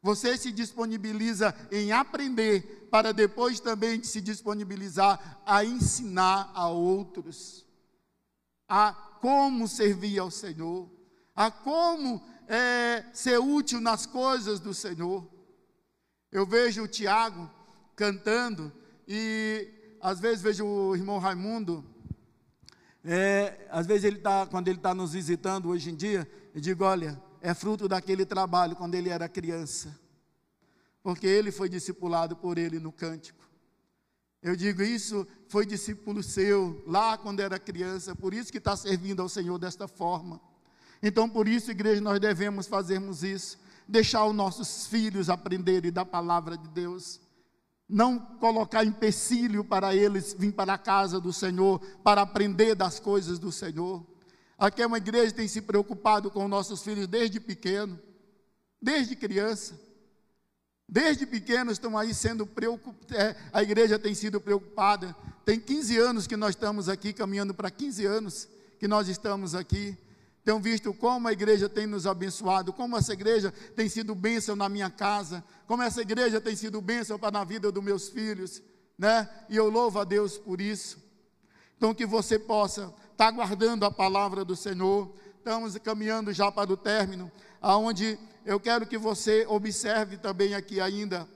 Você 0.00 0.38
se 0.38 0.50
disponibiliza 0.50 1.54
em 1.70 1.92
aprender, 1.92 2.88
para 2.90 3.12
depois 3.12 3.60
também 3.60 4.02
se 4.02 4.22
disponibilizar 4.22 5.42
a 5.44 5.62
ensinar 5.62 6.50
a 6.54 6.68
outros, 6.68 7.66
a 8.66 8.94
como 9.20 9.68
servir 9.68 10.18
ao 10.18 10.30
Senhor, 10.30 10.90
a 11.36 11.50
como 11.50 12.22
é, 12.48 13.04
ser 13.12 13.38
útil 13.38 13.78
nas 13.78 14.06
coisas 14.06 14.58
do 14.58 14.72
Senhor. 14.72 15.28
Eu 16.32 16.46
vejo 16.46 16.84
o 16.84 16.88
Tiago 16.88 17.50
cantando 17.94 18.72
e 19.06 19.68
às 20.00 20.18
vezes 20.18 20.40
vejo 20.40 20.64
o 20.64 20.96
irmão 20.96 21.18
Raimundo 21.18 21.84
é, 23.04 23.66
às 23.70 23.86
vezes 23.86 24.04
ele 24.04 24.18
tá, 24.18 24.46
quando 24.46 24.68
ele 24.68 24.78
está 24.78 24.94
nos 24.94 25.12
visitando 25.12 25.68
hoje 25.68 25.90
em 25.90 25.94
dia, 25.94 26.28
eu 26.54 26.60
digo, 26.60 26.84
olha, 26.84 27.20
é 27.40 27.54
fruto 27.54 27.88
daquele 27.88 28.24
trabalho 28.24 28.76
quando 28.76 28.94
ele 28.94 29.08
era 29.08 29.28
criança. 29.28 29.98
Porque 31.02 31.26
ele 31.26 31.50
foi 31.50 31.68
discipulado 31.68 32.36
por 32.36 32.58
ele 32.58 32.78
no 32.78 32.92
cântico. 32.92 33.48
Eu 34.42 34.54
digo 34.54 34.82
isso 34.82 35.26
foi 35.48 35.64
discípulo 35.64 36.22
seu 36.22 36.82
lá 36.86 37.16
quando 37.16 37.40
era 37.40 37.58
criança, 37.58 38.14
por 38.14 38.34
isso 38.34 38.52
que 38.52 38.58
está 38.58 38.76
servindo 38.76 39.22
ao 39.22 39.28
Senhor 39.28 39.58
desta 39.58 39.88
forma. 39.88 40.40
Então, 41.02 41.28
por 41.28 41.48
isso, 41.48 41.70
igreja, 41.70 42.00
nós 42.00 42.20
devemos 42.20 42.66
fazermos 42.66 43.22
isso, 43.22 43.58
deixar 43.86 44.24
os 44.26 44.34
nossos 44.34 44.86
filhos 44.86 45.30
aprenderem 45.30 45.90
da 45.90 46.04
palavra 46.04 46.56
de 46.56 46.68
Deus, 46.68 47.20
não 47.88 48.18
colocar 48.18 48.84
empecilho 48.84 49.64
para 49.64 49.94
eles 49.94 50.34
vir 50.38 50.52
para 50.52 50.74
a 50.74 50.78
casa 50.78 51.18
do 51.18 51.32
Senhor, 51.32 51.80
para 52.04 52.20
aprender 52.20 52.74
das 52.74 53.00
coisas 53.00 53.38
do 53.38 53.50
Senhor. 53.50 54.04
Aqui 54.58 54.82
é 54.82 54.86
uma 54.86 54.98
igreja 54.98 55.28
que 55.28 55.36
tem 55.36 55.48
se 55.48 55.62
preocupado 55.62 56.30
com 56.30 56.46
nossos 56.46 56.82
filhos 56.82 57.06
desde 57.06 57.40
pequeno, 57.40 57.98
desde 58.82 59.16
criança. 59.16 59.80
Desde 60.86 61.26
pequenos 61.26 61.74
estão 61.74 61.96
aí 61.96 62.14
sendo 62.14 62.46
preocupados, 62.46 63.16
é, 63.16 63.36
a 63.52 63.62
igreja 63.62 63.98
tem 63.98 64.14
sido 64.14 64.40
preocupada. 64.40 65.14
Tem 65.44 65.60
15 65.60 65.98
anos 65.98 66.26
que 66.26 66.36
nós 66.36 66.50
estamos 66.50 66.88
aqui, 66.88 67.12
caminhando 67.12 67.54
para 67.54 67.70
15 67.70 68.04
anos 68.04 68.48
que 68.78 68.88
nós 68.88 69.08
estamos 69.08 69.54
aqui. 69.54 69.96
Tenho 70.48 70.60
visto 70.60 70.94
como 70.94 71.28
a 71.28 71.32
igreja 71.32 71.68
tem 71.68 71.86
nos 71.86 72.06
abençoado, 72.06 72.72
como 72.72 72.96
essa 72.96 73.12
igreja 73.12 73.52
tem 73.76 73.86
sido 73.86 74.14
bênção 74.14 74.56
na 74.56 74.66
minha 74.66 74.88
casa, 74.88 75.44
como 75.66 75.82
essa 75.82 76.00
igreja 76.00 76.40
tem 76.40 76.56
sido 76.56 76.80
bênção 76.80 77.18
para 77.18 77.38
a 77.38 77.44
vida 77.44 77.70
dos 77.70 77.84
meus 77.84 78.08
filhos, 78.08 78.62
né? 78.96 79.28
E 79.50 79.56
eu 79.56 79.68
louvo 79.68 79.98
a 79.98 80.04
Deus 80.04 80.38
por 80.38 80.58
isso. 80.58 81.04
Então 81.76 81.92
que 81.92 82.06
você 82.06 82.38
possa 82.38 82.84
estar 83.12 83.26
tá 83.26 83.30
guardando 83.30 83.84
a 83.84 83.90
palavra 83.90 84.42
do 84.42 84.56
Senhor. 84.56 85.14
Estamos 85.36 85.76
caminhando 85.76 86.32
já 86.32 86.50
para 86.50 86.72
o 86.72 86.78
término, 86.78 87.30
aonde 87.60 88.18
eu 88.42 88.58
quero 88.58 88.86
que 88.86 88.96
você 88.96 89.44
observe 89.46 90.16
também 90.16 90.54
aqui 90.54 90.80
ainda 90.80 91.28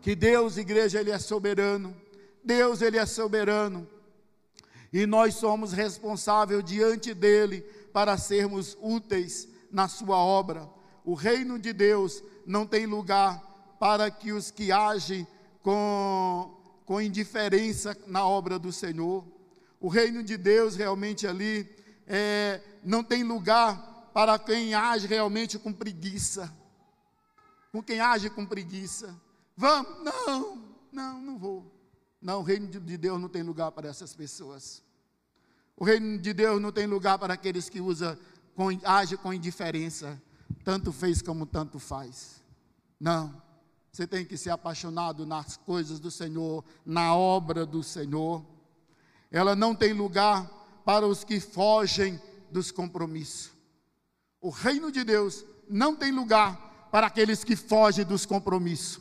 que 0.00 0.16
Deus, 0.16 0.56
igreja, 0.56 0.98
ele 0.98 1.10
é 1.10 1.18
soberano. 1.18 1.94
Deus, 2.42 2.80
ele 2.80 2.96
é 2.96 3.04
soberano. 3.04 3.86
E 4.90 5.04
nós 5.04 5.34
somos 5.34 5.74
responsáveis 5.74 6.64
diante 6.64 7.12
dele 7.12 7.76
para 7.92 8.16
sermos 8.16 8.76
úteis 8.80 9.48
na 9.70 9.88
sua 9.88 10.16
obra. 10.16 10.68
O 11.04 11.14
reino 11.14 11.58
de 11.58 11.72
Deus 11.72 12.22
não 12.46 12.66
tem 12.66 12.86
lugar 12.86 13.76
para 13.78 14.10
que 14.10 14.32
os 14.32 14.50
que 14.50 14.72
agem 14.72 15.26
com, 15.62 16.54
com 16.84 17.00
indiferença 17.00 17.96
na 18.06 18.26
obra 18.26 18.58
do 18.58 18.72
Senhor. 18.72 19.24
O 19.80 19.88
reino 19.88 20.22
de 20.22 20.36
Deus 20.36 20.74
realmente 20.74 21.26
ali 21.26 21.68
é, 22.06 22.60
não 22.82 23.04
tem 23.04 23.22
lugar 23.22 24.10
para 24.12 24.38
quem 24.38 24.74
age 24.74 25.06
realmente 25.06 25.58
com 25.58 25.72
preguiça. 25.72 26.52
Com 27.70 27.82
quem 27.82 28.00
age 28.00 28.30
com 28.30 28.44
preguiça. 28.44 29.14
Vamos? 29.56 30.02
Não, 30.02 30.76
não, 30.90 31.20
não 31.20 31.38
vou. 31.38 31.78
Não, 32.20 32.40
o 32.40 32.42
reino 32.42 32.66
de 32.66 32.96
Deus 32.96 33.20
não 33.20 33.28
tem 33.28 33.42
lugar 33.42 33.70
para 33.72 33.88
essas 33.88 34.14
pessoas. 34.14 34.82
O 35.78 35.84
reino 35.84 36.18
de 36.18 36.34
Deus 36.34 36.60
não 36.60 36.72
tem 36.72 36.86
lugar 36.86 37.20
para 37.20 37.34
aqueles 37.34 37.68
que 37.68 37.80
usa, 37.80 38.18
com, 38.56 38.68
age 38.82 39.16
com 39.16 39.32
indiferença, 39.32 40.20
tanto 40.64 40.92
fez 40.92 41.22
como 41.22 41.46
tanto 41.46 41.78
faz. 41.78 42.42
Não. 42.98 43.40
Você 43.92 44.04
tem 44.04 44.24
que 44.24 44.36
ser 44.36 44.50
apaixonado 44.50 45.24
nas 45.24 45.56
coisas 45.56 46.00
do 46.00 46.10
Senhor, 46.10 46.64
na 46.84 47.14
obra 47.14 47.64
do 47.64 47.80
Senhor. 47.84 48.44
Ela 49.30 49.54
não 49.54 49.72
tem 49.72 49.92
lugar 49.92 50.50
para 50.84 51.06
os 51.06 51.22
que 51.22 51.38
fogem 51.38 52.20
dos 52.50 52.72
compromissos. 52.72 53.52
O 54.40 54.50
reino 54.50 54.90
de 54.90 55.04
Deus 55.04 55.44
não 55.70 55.94
tem 55.94 56.10
lugar 56.10 56.88
para 56.90 57.06
aqueles 57.06 57.44
que 57.44 57.54
fogem 57.54 58.04
dos 58.04 58.26
compromissos. 58.26 59.00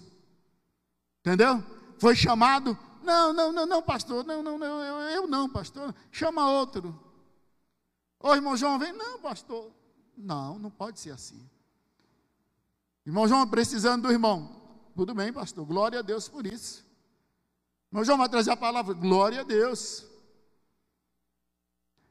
Entendeu? 1.21 1.63
Foi 1.97 2.15
chamado 2.15 2.77
não, 3.07 3.31
não, 3.33 3.51
não, 3.53 3.65
não, 3.65 3.81
pastor, 3.81 4.25
não, 4.25 4.43
não, 4.43 4.57
não, 4.57 5.01
eu, 5.09 5.25
não, 5.25 5.49
pastor. 5.49 5.95
Chama 6.11 6.51
outro. 6.51 6.99
Ô 8.19 8.35
irmão 8.35 8.57
João, 8.57 8.77
vem, 8.77 8.91
não, 8.91 9.19
pastor. 9.21 9.71
Não, 10.17 10.59
não 10.59 10.69
pode 10.69 10.99
ser 10.99 11.11
assim. 11.11 11.49
Irmão 13.05 13.27
João, 13.27 13.47
precisando 13.47 14.03
do 14.03 14.11
irmão. 14.11 14.61
Tudo 14.93 15.15
bem, 15.15 15.31
pastor, 15.31 15.65
glória 15.65 15.99
a 15.99 16.01
Deus 16.01 16.27
por 16.27 16.45
isso. 16.45 16.85
Irmão 17.89 18.03
João 18.03 18.17
vai 18.17 18.27
trazer 18.27 18.51
a 18.51 18.57
palavra, 18.57 18.93
glória 18.93 19.41
a 19.41 19.43
Deus. 19.43 20.05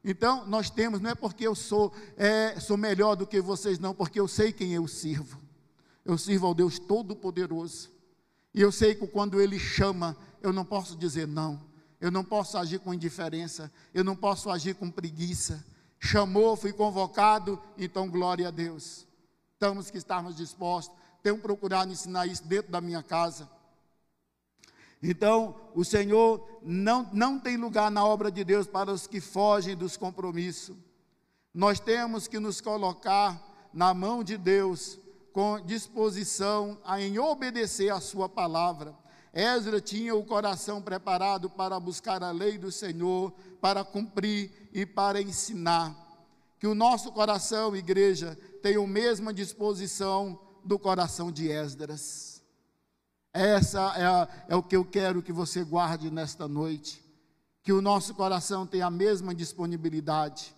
Então, 0.03 0.47
nós 0.47 0.71
temos, 0.71 1.01
não 1.01 1.11
é 1.11 1.15
porque 1.15 1.47
eu 1.47 1.55
sou, 1.55 1.93
é, 2.17 2.59
sou 2.61 2.77
melhor 2.77 3.17
do 3.17 3.27
que 3.27 3.41
vocês, 3.41 3.79
não, 3.79 3.95
porque 3.95 4.19
eu 4.19 4.29
sei 4.29 4.53
quem 4.53 4.73
eu 4.73 4.89
sirvo. 4.89 5.43
Eu 6.05 6.17
sirvo 6.17 6.47
ao 6.47 6.55
Deus 6.55 6.79
Todo-Poderoso. 6.79 7.96
E 8.57 8.63
eu 8.63 8.73
sei 8.73 8.95
que 8.95 9.07
quando 9.07 9.39
Ele 9.39 9.59
chama, 9.59 10.17
eu 10.41 10.51
não 10.51 10.65
posso 10.65 10.97
dizer 10.97 11.29
não. 11.29 11.61
Eu 12.01 12.11
não 12.11 12.25
posso 12.25 12.57
agir 12.57 12.81
com 12.81 12.95
indiferença. 12.95 13.71
Eu 13.93 14.03
não 14.03 14.17
posso 14.17 14.49
agir 14.49 14.75
com 14.75 14.91
preguiça. 14.91 15.63
Chamou, 16.01 16.57
fui 16.57 16.73
convocado, 16.73 17.63
então 17.77 18.09
glória 18.09 18.49
a 18.49 18.51
Deus. 18.51 19.07
Temos 19.59 19.91
que 19.91 19.99
estarmos 19.99 20.35
dispostos. 20.35 20.97
Tenho 21.23 21.39
procurado 21.39 21.93
ensinar 21.93 22.27
isso 22.27 22.45
dentro 22.45 22.73
da 22.73 22.81
minha 22.81 23.03
casa. 23.03 23.47
Então, 25.03 25.55
o 25.75 25.85
Senhor 25.85 26.49
não, 26.63 27.11
não 27.13 27.39
tem 27.39 27.59
lugar 27.59 27.91
na 27.91 28.07
obra 28.07 28.31
de 28.31 28.43
Deus 28.43 28.67
para 28.67 28.91
os 28.91 29.07
que 29.07 29.21
fogem 29.21 29.77
dos 29.77 29.99
compromissos. 29.99 30.75
Nós 31.53 31.79
temos 31.79 32.27
que 32.27 32.39
nos 32.39 32.63
colocar 32.63 33.69
na 33.71 33.93
mão 33.93 34.25
de 34.25 34.39
Deus 34.39 34.99
com 35.37 35.61
disposição 35.61 36.79
a 36.83 36.99
em 36.99 37.19
obedecer 37.19 37.93
a 37.93 38.01
sua 38.01 38.27
palavra. 38.27 38.97
Ezra 39.35 39.83
tinha 39.83 40.15
o 40.15 40.25
coração 40.25 40.81
preparado 40.81 41.51
para 41.51 41.79
buscar 41.79 42.23
a 42.23 42.31
lei 42.31 42.57
do 42.57 42.73
Senhor, 42.73 43.31
para 43.61 43.85
cumprir 43.85 44.51
e 44.73 44.87
para 44.87 45.21
ensinar. 45.21 45.95
Que 46.59 46.67
o 46.67 46.75
nosso 46.75 47.13
coração, 47.13 47.77
igreja, 47.77 48.35
tenha 48.63 48.81
a 48.81 48.87
mesma 48.87 49.31
disposição 49.31 50.41
do 50.65 50.79
coração 50.79 51.31
de 51.31 51.51
Esdras. 51.51 52.43
Essa 53.31 53.93
é, 53.95 54.07
a, 54.07 54.29
é 54.49 54.57
o 54.57 54.63
que 54.63 54.75
eu 54.75 54.87
quero 54.87 55.23
que 55.23 55.35
você 55.35 55.63
guarde 55.63 56.11
nesta 56.11 56.49
noite. 56.49 57.05
Que 57.63 57.75
o 57.75 57.83
nosso 57.83 58.15
coração 58.15 58.67
tenha 58.67 58.87
a 58.87 58.91
mesma 58.91 59.35
disponibilidade 59.35 60.57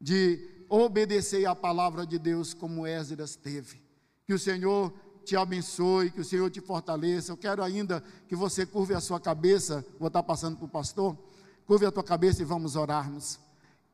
de 0.00 0.64
obedecer 0.68 1.46
à 1.46 1.54
palavra 1.54 2.04
de 2.04 2.18
Deus 2.18 2.52
como 2.52 2.84
Esdras 2.84 3.36
teve. 3.36 3.86
Que 4.28 4.34
o 4.34 4.38
Senhor 4.38 4.92
te 5.24 5.34
abençoe, 5.38 6.10
que 6.10 6.20
o 6.20 6.24
Senhor 6.24 6.50
te 6.50 6.60
fortaleça. 6.60 7.32
Eu 7.32 7.36
quero 7.38 7.62
ainda 7.62 8.04
que 8.28 8.36
você 8.36 8.66
curve 8.66 8.92
a 8.92 9.00
sua 9.00 9.18
cabeça, 9.18 9.82
vou 9.98 10.08
estar 10.08 10.22
passando 10.22 10.58
para 10.58 10.66
o 10.66 10.68
pastor. 10.68 11.16
Curve 11.66 11.86
a 11.86 11.90
tua 11.90 12.04
cabeça 12.04 12.42
e 12.42 12.44
vamos 12.44 12.76
orarmos. 12.76 13.40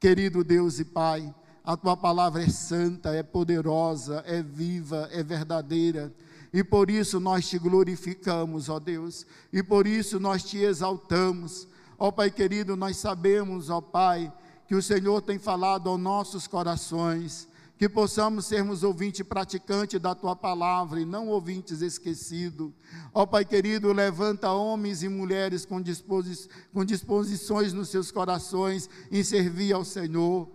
Querido 0.00 0.42
Deus 0.42 0.80
e 0.80 0.84
Pai, 0.84 1.32
a 1.62 1.76
tua 1.76 1.96
palavra 1.96 2.42
é 2.42 2.48
santa, 2.48 3.14
é 3.14 3.22
poderosa, 3.22 4.24
é 4.26 4.42
viva, 4.42 5.08
é 5.12 5.22
verdadeira. 5.22 6.12
E 6.52 6.64
por 6.64 6.90
isso 6.90 7.20
nós 7.20 7.48
te 7.48 7.56
glorificamos, 7.56 8.68
ó 8.68 8.80
Deus. 8.80 9.24
E 9.52 9.62
por 9.62 9.86
isso 9.86 10.18
nós 10.18 10.42
te 10.42 10.58
exaltamos. 10.58 11.68
Ó 11.96 12.10
Pai 12.10 12.28
querido, 12.32 12.74
nós 12.74 12.96
sabemos, 12.96 13.70
ó 13.70 13.80
Pai, 13.80 14.32
que 14.66 14.74
o 14.74 14.82
Senhor 14.82 15.22
tem 15.22 15.38
falado 15.38 15.88
aos 15.88 16.00
nossos 16.00 16.48
corações 16.48 17.46
que 17.84 17.88
possamos 17.90 18.46
sermos 18.46 18.82
ouvintes 18.82 19.26
praticantes 19.26 20.00
da 20.00 20.14
tua 20.14 20.34
palavra 20.34 20.98
e 20.98 21.04
não 21.04 21.28
ouvintes 21.28 21.82
esquecidos. 21.82 22.72
Ó 23.12 23.26
Pai 23.26 23.44
querido, 23.44 23.92
levanta 23.92 24.50
homens 24.50 25.02
e 25.02 25.08
mulheres 25.10 25.66
com, 25.66 25.82
disposi 25.82 26.48
com 26.72 26.82
disposições 26.82 27.74
nos 27.74 27.90
seus 27.90 28.10
corações 28.10 28.88
em 29.12 29.22
servir 29.22 29.74
ao 29.74 29.84
Senhor 29.84 30.48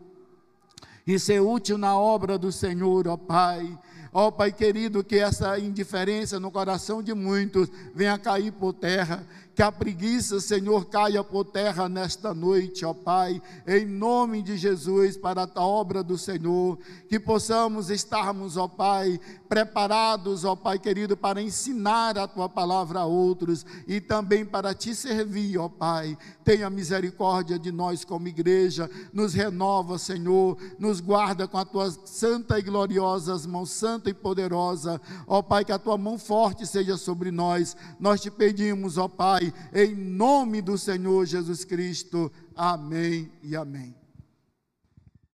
e 1.05 1.19
ser 1.19 1.39
útil 1.39 1.77
na 1.77 1.95
obra 1.95 2.35
do 2.35 2.51
Senhor, 2.51 3.07
ó 3.07 3.15
Pai. 3.15 3.77
Ó 4.11 4.31
Pai 4.31 4.51
querido, 4.51 5.03
que 5.03 5.17
essa 5.17 5.59
indiferença 5.59 6.39
no 6.39 6.49
coração 6.49 7.03
de 7.03 7.13
muitos 7.13 7.69
venha 7.93 8.17
cair 8.17 8.51
por 8.53 8.73
terra 8.73 9.23
que 9.59 9.63
a 9.63 9.73
preguiça, 9.73 10.39
Senhor, 10.39 10.85
caia 10.85 11.21
por 11.21 11.43
terra 11.43 11.89
nesta 11.89 12.33
noite, 12.33 12.85
ó 12.85 12.93
Pai, 12.93 13.41
em 13.67 13.85
nome 13.85 14.41
de 14.41 14.55
Jesus, 14.55 15.17
para 15.17 15.51
a 15.53 15.61
obra 15.61 16.01
do 16.01 16.17
Senhor, 16.17 16.79
que 17.09 17.19
possamos 17.19 17.89
estarmos, 17.89 18.55
ó 18.55 18.69
Pai, 18.69 19.19
preparados, 19.49 20.45
ó 20.45 20.55
Pai 20.55 20.77
querido, 20.77 21.17
para 21.17 21.41
ensinar 21.41 22.17
a 22.17 22.27
tua 22.27 22.47
palavra 22.47 22.99
a 22.99 23.05
outros 23.05 23.65
e 23.87 23.99
também 23.99 24.45
para 24.45 24.75
te 24.75 24.93
servir, 24.93 25.57
ó 25.57 25.67
Pai. 25.67 26.15
Tenha 26.45 26.69
misericórdia 26.69 27.57
de 27.57 27.71
nós 27.71 28.05
como 28.05 28.27
igreja, 28.27 28.89
nos 29.11 29.33
renova, 29.33 29.97
Senhor, 29.97 30.55
nos 30.77 30.99
guarda 31.01 31.47
com 31.47 31.57
a 31.57 31.65
tua 31.65 31.89
santa 32.05 32.59
e 32.59 32.61
gloriosa 32.61 33.39
mão 33.47 33.65
santa 33.65 34.09
e 34.09 34.13
poderosa, 34.13 35.01
ó 35.27 35.41
Pai, 35.41 35.65
que 35.65 35.71
a 35.71 35.79
tua 35.79 35.97
mão 35.97 36.19
forte 36.19 36.67
seja 36.67 36.95
sobre 36.95 37.31
nós. 37.31 37.75
Nós 37.99 38.21
te 38.21 38.29
pedimos, 38.29 38.97
ó 38.97 39.07
Pai, 39.07 39.51
em 39.73 39.95
nome 39.95 40.61
do 40.61 40.77
Senhor 40.77 41.25
Jesus 41.25 41.65
Cristo. 41.65 42.31
Amém 42.55 43.31
e 43.41 43.55
amém. 43.55 43.98